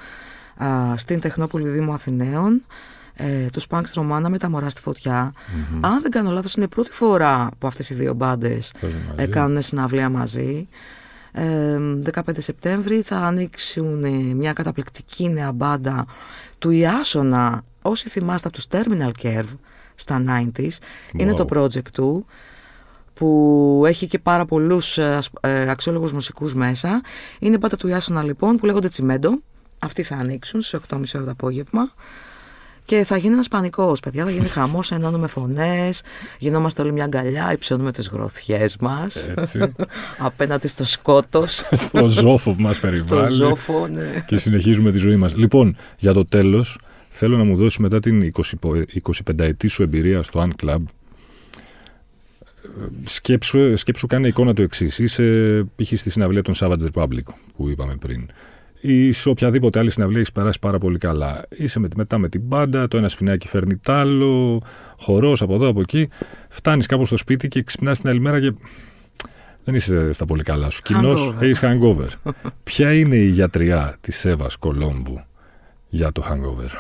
α, 0.65 0.97
στην 0.97 1.21
Τεχνόπολη 1.21 1.69
Δήμου 1.69 1.93
Αθηναίων 1.93 2.63
ε, 3.15 3.47
τους 3.53 3.67
Punks 3.71 3.93
Romana 3.95 4.27
με 4.29 4.39
τα 4.39 4.51
μωρά 4.51 4.69
στη 4.71 4.81
φωτια 4.81 5.33
Αν 5.81 6.01
δεν 6.03 6.11
κάνω 6.11 6.31
λάθος 6.31 6.55
είναι 6.55 6.65
η 6.65 6.69
πρώτη 6.69 6.91
φορά 6.91 7.49
που 7.59 7.67
αυτές 7.67 7.91
οι 7.91 7.95
δύο 7.95 8.15
μπάντες 8.15 8.73
Παίζουν 8.81 9.01
μαζί. 9.01 9.15
ε, 9.17 9.27
κάνουν 9.27 9.63
συναυλία 9.63 10.09
μαζί. 10.09 10.69
Ε, 11.33 11.79
15 12.15 12.21
Σεπτέμβρη 12.39 13.03
θα 13.03 13.17
ανοίξουν 13.17 14.05
ε, 14.05 14.09
μια 14.35 14.53
καταπληκτική 14.53 15.29
νέα 15.29 15.53
μπάντα 15.53 16.07
του 16.59 16.71
Ιάσονα. 16.71 17.63
Όσοι 17.83 18.09
θυμάστε 18.09 18.49
από 18.49 18.57
τους 18.57 18.67
Terminal 18.71 19.11
Curve 19.23 19.57
στα 19.95 20.23
90s 20.27 20.69
είναι 21.17 21.33
Wow. 21.33 21.37
το 21.37 21.45
project 21.51 21.89
του 21.93 22.27
που 23.15 23.83
έχει 23.87 24.07
και 24.07 24.19
πάρα 24.19 24.45
πολλούς 24.45 24.99
ε, 24.99 25.15
ασ- 25.15 25.31
ε, 25.41 25.71
αξιόλογους 25.71 26.13
μουσικούς 26.13 26.55
μέσα. 26.55 27.01
Είναι 27.39 27.55
η 27.55 27.59
μπάντα 27.61 27.77
του 27.77 27.89
Ιάσονα 27.89 28.23
λοιπόν 28.23 28.57
που 28.57 28.67
λέγονται 28.67 28.89
Τσιμέντο. 28.89 29.39
Αυτοί 29.79 30.03
θα 30.03 30.17
ανοίξουν 30.17 30.61
στις 30.63 30.81
8.30 30.91 31.03
ώρα 31.15 31.25
το 31.25 31.31
απόγευμα 31.31 31.91
και 32.91 33.05
θα 33.05 33.17
γίνει 33.17 33.33
ένας 33.33 33.49
πανικός, 33.49 34.01
παιδιά. 34.01 34.25
Θα 34.25 34.31
γίνει 34.31 34.47
χαμός, 34.47 34.91
ενώνουμε 34.93 35.27
φωνές, 35.27 36.03
γινόμαστε 36.39 36.83
όλοι 36.83 36.93
μια 36.93 37.05
αγκαλιά, 37.05 37.53
υψώνουμε 37.53 37.93
τις 37.93 38.09
γροθιές 38.09 38.77
μας 38.77 39.29
Έτσι. 39.37 39.61
απέναντι 40.29 40.67
στο 40.67 40.85
σκότος, 40.85 41.63
Στο 41.87 42.07
ζόφο 42.07 42.53
που 42.53 42.63
μας 42.63 42.77
στο 42.77 42.87
περιβάλλει. 42.87 43.33
ζώφο. 43.33 43.87
Ναι. 43.87 44.25
και 44.27 44.37
συνεχίζουμε 44.37 44.93
τη 44.93 44.99
ζωή 44.99 45.17
μας. 45.17 45.37
Λοιπόν, 45.37 45.77
για 45.99 46.13
το 46.13 46.25
τέλος, 46.25 46.79
θέλω 47.09 47.37
να 47.37 47.45
μου 47.45 47.57
δώσεις 47.57 47.79
μετά 47.79 47.99
την 47.99 48.33
20, 48.63 48.83
25 49.29 49.39
ετή 49.39 49.69
σου 49.69 49.83
εμπειρία 49.83 50.23
στο 50.23 50.47
Ant 50.49 50.65
Club, 50.65 50.81
ε, 52.63 52.87
σκέψου, 53.05 53.77
σκέψου 53.77 54.07
κάνε 54.07 54.29
εικόνα 54.29 54.55
το 54.55 54.63
εξής. 54.63 54.99
Είσαι 54.99 55.25
π.χ. 55.77 55.87
στη 55.87 56.11
συναυλία 56.11 56.43
των 56.43 56.55
Savage 56.59 56.87
Republic 56.95 57.25
που 57.57 57.71
είπαμε 57.71 57.97
πριν. 57.97 58.29
Ή 58.81 59.13
σε 59.13 59.29
οποιαδήποτε 59.29 59.79
άλλη 59.79 59.91
συναυλία 59.91 60.19
έχεις 60.21 60.33
περάσει 60.33 60.59
πάρα 60.59 60.79
πολύ 60.79 60.99
καλά. 60.99 61.45
Είσαι 61.49 61.79
με, 61.81 61.89
μετά 61.97 62.19
με 62.19 62.29
την 62.29 62.41
μπάντα, 62.41 62.89
το 62.89 62.97
ένα 62.97 63.09
σφινάκι 63.09 63.49
φέρνει 63.49 63.77
τ' 63.77 63.89
άλλο, 63.91 64.63
χορός 64.99 65.43
από 65.43 65.55
εδώ 65.55 65.69
από 65.69 65.81
εκεί. 65.81 66.09
Φτάνεις 66.49 66.87
κάπου 66.87 67.05
στο 67.05 67.17
σπίτι 67.17 67.49
και 67.49 67.63
ξυπνάς 67.63 68.01
την 68.01 68.09
άλλη 68.09 68.21
μέρα 68.21 68.41
και 68.41 68.53
δεν 69.65 69.75
είσαι 69.75 70.13
στα 70.13 70.25
πολύ 70.25 70.43
καλά 70.43 70.71
σου. 70.71 70.83
Κοινώ 70.83 71.13
Hangover. 71.13 71.43
έχεις 71.43 71.61
hangover. 71.63 72.07
Ποια 72.65 72.95
είναι 72.95 73.17
η 73.17 73.29
γιατριά 73.29 73.97
της 74.01 74.25
Εύας 74.25 74.57
Κολόμβου 74.57 75.21
για 75.89 76.13
το 76.13 76.23
hangover; 76.29 76.71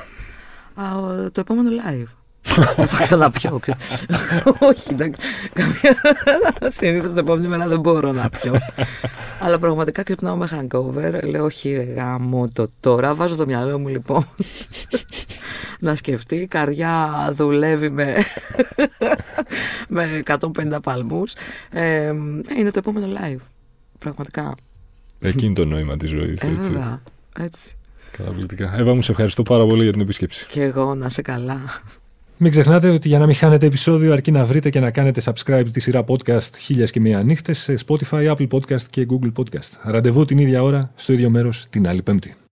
Α, 0.75 0.97
ο- 0.99 1.31
το 1.31 1.41
επόμενο 1.41 1.69
live. 1.71 2.09
Δεν 2.77 2.87
θα 2.87 3.03
ξαναπιώ. 3.03 3.59
ξέρεις. 3.59 4.07
Όχι, 4.61 4.89
εντάξει. 4.91 5.21
Καμία. 5.53 5.97
Συνήθως 6.71 7.09
την 7.09 7.19
επόμενη 7.19 7.49
μέρα 7.49 7.69
δεν 7.69 7.81
μπορώ 7.81 8.13
να 8.13 8.29
πιω. 8.29 8.55
Αλλά 9.41 9.59
πραγματικά 9.59 10.03
ξυπνάω 10.03 10.37
με 10.37 10.49
hangover. 10.53 11.25
Λέω, 11.25 11.45
Όχι, 11.45 11.75
ρε 11.75 11.83
γάμο 11.83 12.49
το 12.53 12.67
τώρα. 12.81 13.15
Βάζω 13.15 13.37
το 13.37 13.47
μυαλό 13.47 13.79
μου 13.79 13.89
λοιπόν 13.89 14.25
να 15.81 15.95
σκεφτεί. 15.95 16.37
Η 16.37 16.47
καρδιά 16.47 17.31
δουλεύει 17.33 17.91
με, 17.91 18.15
με 19.89 20.23
150 20.27 20.39
παλμούς. 20.83 21.33
Ε, 21.71 22.13
ναι, 22.13 22.59
είναι 22.59 22.71
το 22.71 22.79
επόμενο 22.79 23.07
live. 23.07 23.41
Πραγματικά. 23.99 24.55
Εκείνη 25.21 25.55
το 25.55 25.65
νόημα 25.65 25.97
της 25.97 26.11
ζωής. 26.11 26.41
Ε, 26.41 26.47
έτσι. 26.47 26.71
βέβαια. 26.71 27.03
Έτσι. 27.39 27.75
Καταπληκτικά. 28.17 28.75
Εύα, 28.77 28.95
μου 28.95 29.03
σε 29.03 29.11
ευχαριστώ 29.11 29.43
πάρα 29.43 29.67
πολύ 29.67 29.83
για 29.83 29.93
την 29.93 30.01
επίσκεψη. 30.01 30.47
Και 30.51 30.63
εγώ 30.63 30.95
να 30.95 31.09
σε 31.09 31.23
καλά. 31.23 31.61
Μην 32.43 32.51
ξεχνάτε 32.51 32.89
ότι 32.89 33.09
για 33.09 33.19
να 33.19 33.27
μην 33.27 33.35
χάνετε 33.35 33.67
επεισόδιο 33.67 34.13
αρκεί 34.13 34.31
να 34.31 34.45
βρείτε 34.45 34.71
και 34.71 34.81
να 34.81 34.91
κάνετε 34.91 35.23
subscribe 35.25 35.67
τη 35.73 35.81
σειρά 35.81 36.05
podcast 36.09 36.57
χίλιας 36.57 36.91
και 36.91 37.01
μία 37.01 37.23
νύχτες 37.23 37.59
σε 37.59 37.75
Spotify, 37.87 38.35
Apple 38.35 38.47
Podcast 38.51 38.83
και 38.91 39.07
Google 39.11 39.33
Podcast. 39.37 39.79
Ραντεβού 39.83 40.25
την 40.25 40.39
ίδια 40.39 40.63
ώρα, 40.63 40.91
στο 40.95 41.13
ίδιο 41.13 41.31
μέρος, 41.31 41.67
την 41.71 41.89
άλλη 41.89 42.03
πέμπτη. 42.03 42.41